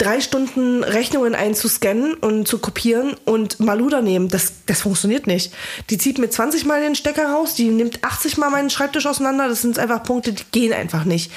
[0.00, 4.28] drei Stunden Rechnungen einzuscannen und zu kopieren und Maluda nehmen.
[4.28, 5.52] Das, das funktioniert nicht.
[5.90, 9.48] Die zieht mir 20 Mal den Stecker raus, die nimmt 80 Mal meinen Schreibtisch auseinander.
[9.48, 11.30] Das sind einfach Punkte, die gehen einfach nicht.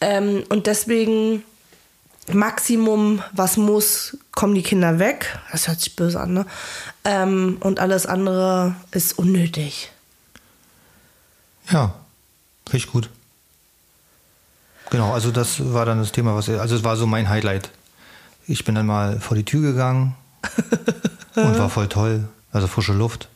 [0.00, 1.42] Ähm, und deswegen
[2.32, 5.38] Maximum, was muss, kommen die Kinder weg.
[5.50, 6.46] Das hört sich böse an, ne?
[7.04, 9.92] Ähm, und alles andere ist unnötig.
[11.70, 11.94] Ja,
[12.72, 13.10] ich gut.
[14.90, 17.70] Genau, also das war dann das Thema, was also es war so mein Highlight
[18.46, 20.14] ich bin dann mal vor die Tür gegangen
[21.34, 22.28] und war voll toll.
[22.52, 23.28] Also frische Luft.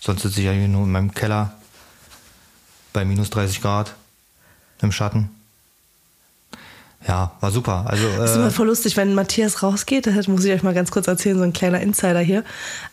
[0.00, 1.52] Sonst sitze ich ja nur in meinem Keller
[2.92, 3.94] bei minus 30 Grad
[4.80, 5.30] im Schatten.
[7.06, 7.84] Ja, war super.
[7.86, 10.06] Also, äh, ist immer voll lustig, wenn Matthias rausgeht.
[10.06, 12.44] Das muss ich euch mal ganz kurz erzählen, so ein kleiner Insider hier.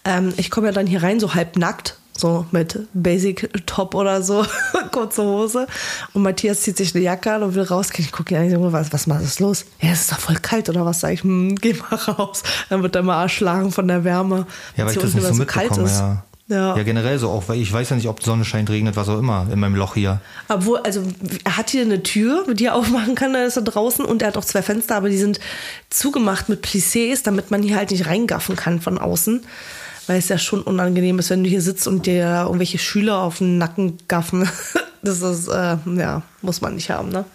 [0.04, 4.22] Ähm, ich komme ja dann hier rein, so halb nackt so mit Basic Top oder
[4.22, 4.46] so,
[4.92, 5.68] kurze Hose.
[6.14, 8.06] Und Matthias zieht sich eine Jacke an und will rausgehen.
[8.06, 9.66] Ich gucke ihn an, was, was ist los?
[9.82, 11.00] Ja, es ist doch voll kalt oder was?
[11.00, 12.44] Sag ich, hm, geh mal raus.
[12.70, 14.46] Dann wird er mal erschlagen von der Wärme.
[14.78, 16.00] Ja, weil ich das nicht so, so kalt ist.
[16.00, 16.24] Ja.
[16.52, 16.76] Ja.
[16.76, 19.08] ja, generell so auch, weil ich weiß ja nicht, ob die Sonne scheint, regnet, was
[19.08, 20.20] auch immer in meinem Loch hier.
[20.50, 21.02] Obwohl, also
[21.46, 24.30] er hat hier eine Tür, die er aufmachen kann, da ist er draußen und er
[24.30, 25.40] hat auch zwei Fenster, aber die sind
[25.90, 29.44] zugemacht mit Plissés, damit man hier halt nicht reingaffen kann von außen
[30.08, 33.40] weil es ja schon unangenehm ist, wenn du hier sitzt und dir irgendwelche Schüler auf
[33.40, 34.50] den Nacken gaffen.
[35.04, 37.26] Das ist, äh, ja, muss man nicht haben, ne?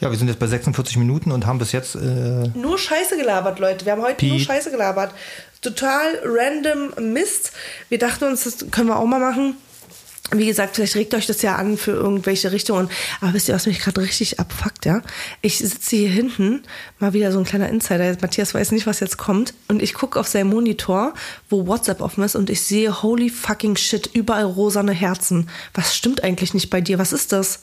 [0.00, 1.94] Ja, wir sind jetzt bei 46 Minuten und haben bis jetzt.
[1.94, 3.84] Äh nur Scheiße gelabert, Leute.
[3.86, 4.30] Wir haben heute Piep.
[4.30, 5.14] nur Scheiße gelabert.
[5.62, 7.52] Total random Mist.
[7.88, 9.54] Wir dachten uns, das können wir auch mal machen
[10.32, 12.88] wie gesagt, vielleicht regt euch das ja an für irgendwelche Richtungen.
[13.20, 15.02] Aber wisst ihr, was mich gerade richtig abfuckt, ja?
[15.42, 16.62] Ich sitze hier hinten,
[16.98, 18.16] mal wieder so ein kleiner Insider.
[18.20, 19.54] Matthias weiß nicht, was jetzt kommt.
[19.68, 21.14] Und ich gucke auf seinen Monitor,
[21.48, 25.48] wo WhatsApp offen ist, und ich sehe, holy fucking shit, überall rosane Herzen.
[25.74, 26.98] Was stimmt eigentlich nicht bei dir?
[26.98, 27.60] Was ist das?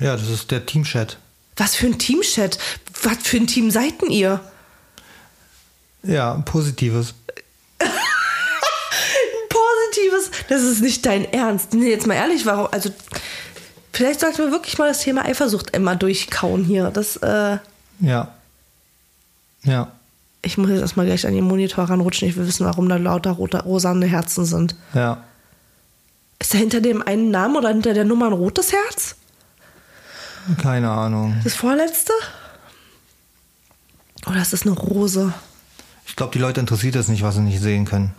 [0.00, 1.18] Ja, das ist der Teamchat.
[1.56, 2.58] Was für ein Teamchat?
[3.02, 4.40] Was für ein Team seid denn ihr?
[6.02, 7.14] Ja, positives.
[10.12, 11.74] Positives, das ist nicht dein Ernst.
[11.74, 12.68] Nee, jetzt mal ehrlich, warum?
[12.70, 12.90] Also,
[13.92, 16.90] vielleicht sollten wir wirklich mal das Thema Eifersucht immer durchkauen hier.
[16.90, 17.58] Das, äh.
[18.00, 18.34] Ja.
[19.62, 19.92] Ja.
[20.42, 22.28] Ich muss jetzt erstmal gleich an den Monitor ranrutschen.
[22.28, 24.74] Ich will wissen, warum da lauter rote, rosane Herzen sind.
[24.92, 25.22] Ja.
[26.40, 29.14] Ist da hinter dem einen Namen oder hinter der Nummer ein rotes Herz?
[30.60, 31.40] Keine Ahnung.
[31.44, 32.12] Das vorletzte?
[34.26, 35.32] Oder ist das eine Rose?
[36.06, 38.12] Ich glaube, die Leute interessiert es nicht, was sie nicht sehen können.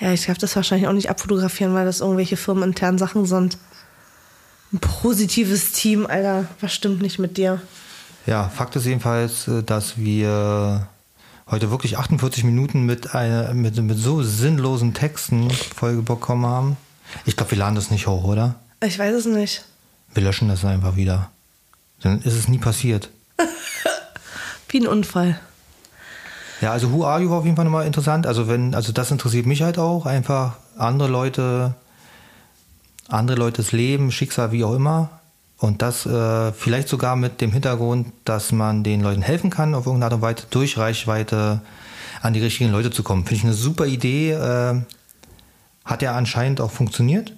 [0.00, 3.58] Ja, ich darf das wahrscheinlich auch nicht abfotografieren, weil das irgendwelche firmeninternen Sachen sind.
[4.72, 6.46] Ein positives Team, Alter.
[6.60, 7.60] Was stimmt nicht mit dir?
[8.26, 10.88] Ja, Fakt ist jedenfalls, äh, dass wir
[11.50, 16.76] heute wirklich 48 Minuten mit, einer, mit, mit so sinnlosen Texten vollbekommen haben.
[17.26, 18.54] Ich glaube, wir laden das nicht hoch, oder?
[18.82, 19.64] Ich weiß es nicht.
[20.14, 21.30] Wir löschen das einfach wieder.
[22.00, 23.10] Dann ist es nie passiert.
[24.68, 25.38] Wie ein Unfall.
[26.62, 28.24] Ja, also Who Are You war auf jeden Fall nochmal interessant.
[28.24, 30.06] Also wenn, also das interessiert mich halt auch.
[30.06, 31.74] Einfach andere Leute,
[33.08, 35.10] andere Leutes Leben, Schicksal, wie auch immer.
[35.58, 39.86] Und das äh, vielleicht sogar mit dem Hintergrund, dass man den Leuten helfen kann, auf
[39.86, 41.62] irgendeine Art und Weise durch Reichweite
[42.20, 43.24] an die richtigen Leute zu kommen.
[43.24, 44.30] Finde ich eine super Idee.
[44.30, 44.82] Äh,
[45.84, 47.32] hat ja anscheinend auch funktioniert.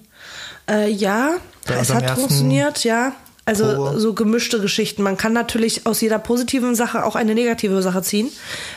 [0.69, 1.31] Äh, ja,
[1.65, 3.11] es hat funktioniert, ja.
[3.45, 3.99] Also Pro.
[3.99, 5.03] so gemischte Geschichten.
[5.03, 8.31] Man kann natürlich aus jeder positiven Sache auch eine negative Sache ziehen,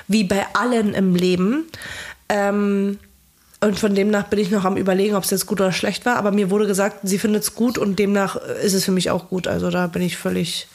[0.09, 1.65] wie bei allen im Leben.
[2.29, 2.99] Ähm,
[3.61, 6.17] und von demnach bin ich noch am überlegen, ob es jetzt gut oder schlecht war.
[6.17, 9.29] Aber mir wurde gesagt, sie findet es gut und demnach ist es für mich auch
[9.29, 9.49] gut.
[9.49, 10.69] Also da bin ich völlig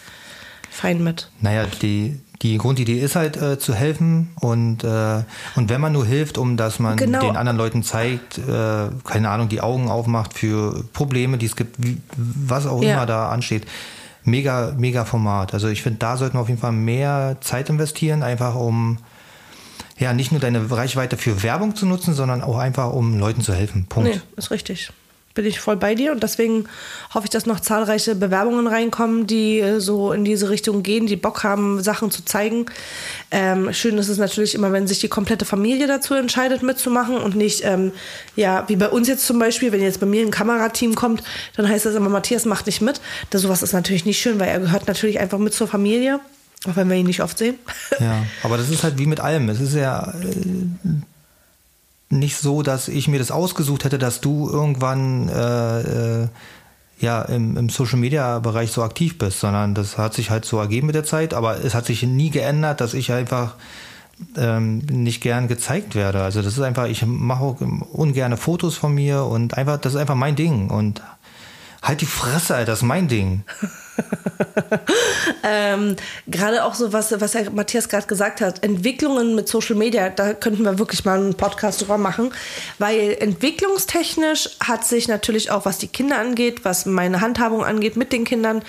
[0.69, 1.29] fein mit.
[1.39, 5.23] Naja, die, die Grundidee ist halt äh, zu helfen und, äh,
[5.55, 7.21] und wenn man nur hilft, um dass man genau.
[7.21, 11.81] den anderen Leuten zeigt, äh, keine Ahnung, die Augen aufmacht für Probleme, die es gibt,
[11.81, 12.93] wie, was auch ja.
[12.93, 13.65] immer da ansteht,
[14.25, 15.53] mega, mega Format.
[15.53, 18.97] Also ich finde, da sollten wir auf jeden Fall mehr Zeit investieren, einfach um
[19.97, 23.53] ja nicht nur deine Reichweite für Werbung zu nutzen, sondern auch einfach um Leuten zu
[23.53, 23.85] helfen.
[23.87, 24.09] Punkt.
[24.09, 24.91] Nee, ist richtig.
[25.33, 26.65] Bin ich voll bei dir und deswegen
[27.13, 31.15] hoffe ich, dass noch zahlreiche Bewerbungen reinkommen, die äh, so in diese Richtung gehen, die
[31.15, 32.67] Bock haben, Sachen zu zeigen.
[33.31, 37.35] Ähm, schön ist es natürlich immer, wenn sich die komplette Familie dazu entscheidet, mitzumachen und
[37.35, 37.91] nicht, ähm,
[38.35, 41.23] ja, wie bei uns jetzt zum Beispiel, wenn jetzt bei mir ein Kamerateam kommt,
[41.55, 43.01] dann heißt das immer, Matthias macht nicht mit.
[43.31, 46.19] Das, sowas ist natürlich nicht schön, weil er gehört natürlich einfach mit zur Familie.
[46.65, 47.55] Auch wenn wir ihn nicht oft sehen.
[47.99, 49.49] Ja, aber das ist halt wie mit allem.
[49.49, 50.89] Es ist ja äh,
[52.19, 56.27] nicht so, dass ich mir das ausgesucht hätte, dass du irgendwann äh, äh,
[56.99, 60.59] ja im, im Social Media Bereich so aktiv bist, sondern das hat sich halt so
[60.59, 63.55] ergeben mit der Zeit, aber es hat sich nie geändert, dass ich einfach
[64.37, 66.23] ähm, nicht gern gezeigt werde.
[66.23, 70.15] Also das ist einfach, ich mache ungerne Fotos von mir und einfach, das ist einfach
[70.15, 71.01] mein Ding und
[71.81, 73.43] halt die Fresse, Alter, das ist mein Ding.
[75.43, 75.95] ähm,
[76.27, 80.33] gerade auch so, was, was Herr Matthias gerade gesagt hat, Entwicklungen mit Social Media, da
[80.33, 82.31] könnten wir wirklich mal einen Podcast drüber machen,
[82.79, 88.11] weil entwicklungstechnisch hat sich natürlich auch, was die Kinder angeht, was meine Handhabung angeht mit
[88.13, 88.61] den Kindern,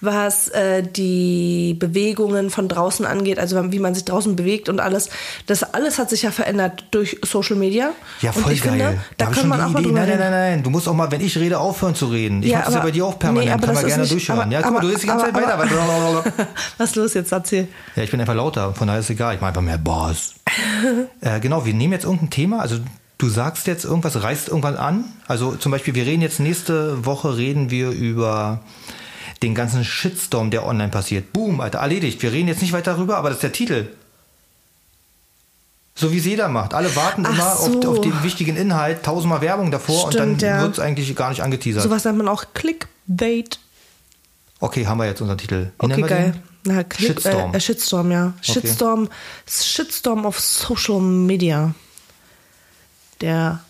[0.00, 5.10] was äh, die Bewegungen von draußen angeht, also wie man sich draußen bewegt und alles,
[5.46, 7.90] das alles hat sich ja verändert durch Social Media.
[8.20, 8.58] Ja, voll geil.
[8.58, 9.88] Finde, da, ich kann man auch mal Idee.
[9.88, 10.62] drüber Nein, nein, nein, nein.
[10.62, 12.42] Du musst auch mal, wenn ich rede, aufhören zu reden.
[12.42, 13.46] Ich Ja, mach das ja bei dir auch permanent.
[13.60, 14.40] nee, Kann man ist gerne nicht- durchhören.
[14.40, 16.48] aber- ja, guck mal, du aber- redest die ganze Zeit aber- weiter.
[16.78, 17.68] Was ist los jetzt, erzähl.
[17.96, 19.34] Ja, ich bin einfach lauter, von daher ist egal.
[19.34, 20.34] Ich mache einfach mehr Boss.
[21.20, 22.60] äh, genau, wir nehmen jetzt irgendein Thema.
[22.60, 22.78] Also
[23.18, 25.04] du sagst jetzt irgendwas, reißt irgendwann an.
[25.26, 28.60] Also zum Beispiel, wir reden jetzt nächste Woche reden wir über
[29.42, 31.32] den ganzen Shitstorm, der online passiert.
[31.32, 32.22] Boom, Alter, erledigt.
[32.22, 33.88] Wir reden jetzt nicht weiter darüber, aber das ist der Titel.
[35.94, 36.74] So wie es jeder macht.
[36.74, 37.80] Alle warten Ach immer so.
[37.90, 40.62] auf, auf den wichtigen Inhalt, tausendmal Werbung davor und Stimmt, dann ja.
[40.62, 41.82] wird es eigentlich gar nicht angeteasert.
[41.82, 43.58] Sowas nennt man auch Clickbait.
[44.60, 45.70] Okay, haben wir jetzt unseren Titel.
[45.80, 46.34] Wie Okay, geil.
[46.64, 47.54] Na, Click, Shitstorm.
[47.54, 48.32] Äh, äh, Shitstorm, ja.
[48.42, 49.08] Shitstorm,
[49.48, 51.74] Shitstorm auf Social Media.
[53.20, 53.60] Der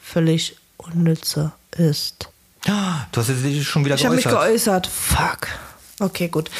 [0.00, 2.28] völlig unnütze ist.
[2.64, 4.84] Du hast jetzt schon wieder Ich habe mich geäußert.
[4.84, 4.86] geäußert.
[4.86, 5.48] Fuck.
[6.00, 6.50] Okay, gut.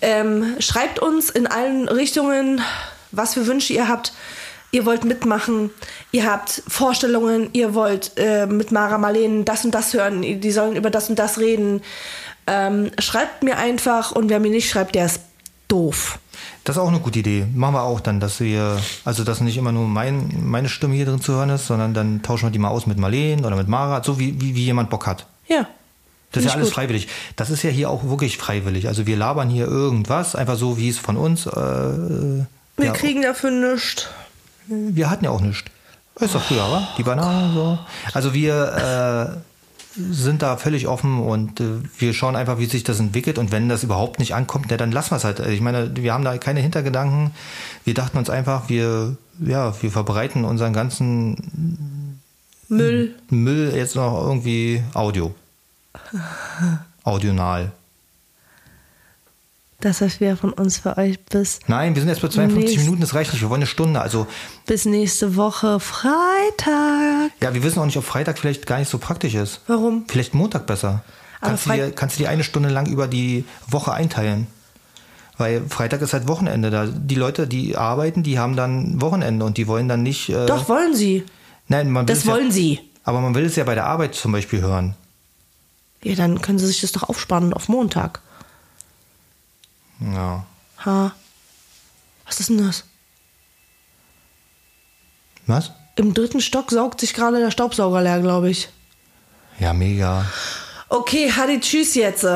[0.00, 2.60] Ähm, schreibt uns in allen Richtungen,
[3.12, 4.12] was für Wünsche ihr habt.
[4.70, 5.70] Ihr wollt mitmachen,
[6.10, 10.74] ihr habt Vorstellungen, ihr wollt äh, mit Mara Marleen das und das hören, die sollen
[10.74, 11.80] über das und das reden.
[12.46, 15.20] Ähm, schreibt mir einfach und wer mir nicht schreibt, der ist
[15.68, 16.18] doof.
[16.64, 17.46] Das ist auch eine gute Idee.
[17.54, 21.06] Machen wir auch dann, dass wir, also dass nicht immer nur mein, meine Stimme hier
[21.06, 23.68] drin zu hören ist, sondern dann tauschen wir die mal aus mit Marleen oder mit
[23.68, 25.26] Mara, so wie, wie, wie jemand Bock hat.
[25.46, 25.66] Ja.
[26.32, 26.74] Das ist ja alles gut.
[26.74, 27.08] freiwillig.
[27.36, 28.88] Das ist ja hier auch wirklich freiwillig.
[28.88, 31.46] Also wir labern hier irgendwas, einfach so wie es von uns.
[31.46, 32.46] Äh, Wir
[32.86, 34.08] ja, kriegen dafür nichts.
[34.66, 35.64] wir hatten ja auch nichts.
[36.20, 36.88] Ist doch früher, wa?
[36.96, 37.78] Die Banane so.
[38.12, 39.53] Also wir äh,
[39.96, 43.38] sind da völlig offen und äh, wir schauen einfach, wie sich das entwickelt.
[43.38, 45.40] Und wenn das überhaupt nicht ankommt, ja, dann lassen wir es halt.
[45.40, 47.32] Also Ich meine, wir haben da keine Hintergedanken.
[47.84, 52.20] Wir dachten uns einfach, wir, ja, wir verbreiten unseren ganzen
[52.68, 53.14] Müll.
[53.30, 55.34] Müll jetzt noch irgendwie Audio.
[57.04, 57.72] Audional.
[59.84, 62.84] Das, was wir von uns für euch bis, Nein, wir sind jetzt bei 52 Nächst-
[62.84, 63.42] Minuten, das reicht nicht.
[63.42, 64.00] Wir wollen eine Stunde.
[64.00, 64.26] Also,
[64.66, 67.32] bis nächste Woche Freitag.
[67.42, 69.60] ja, wir wissen auch nicht, ob Freitag vielleicht gar nicht so praktisch ist.
[69.66, 70.04] Warum?
[70.08, 71.02] Vielleicht Montag besser.
[71.40, 74.46] Aber Kannst, du Freit- dir, kannst du dir eine Stunde lang über die Woche einteilen.
[75.36, 76.70] Weil Freitag ist halt Wochenende.
[76.70, 80.30] Da die Leute, die arbeiten, die haben dann Wochenende und die wollen dann nicht.
[80.30, 81.24] Äh, Doch, wollen sie.
[81.68, 82.80] Nein, man will Das es ja, wollen sie.
[83.04, 84.94] Aber man will es ja bei der Arbeit zum Beispiel hören.
[86.02, 88.22] Ja, dann können sie sich das doch aufsparen auf Montag.
[90.00, 90.44] Ja.
[90.84, 91.12] Ha.
[92.26, 92.84] Was ist denn das?
[95.46, 95.72] Was?
[95.96, 98.68] Im dritten Stock saugt sich gerade der Staubsauger leer, glaube ich.
[99.58, 100.26] Ja, mega.
[100.88, 102.26] Okay, Hadi, tschüss jetzt.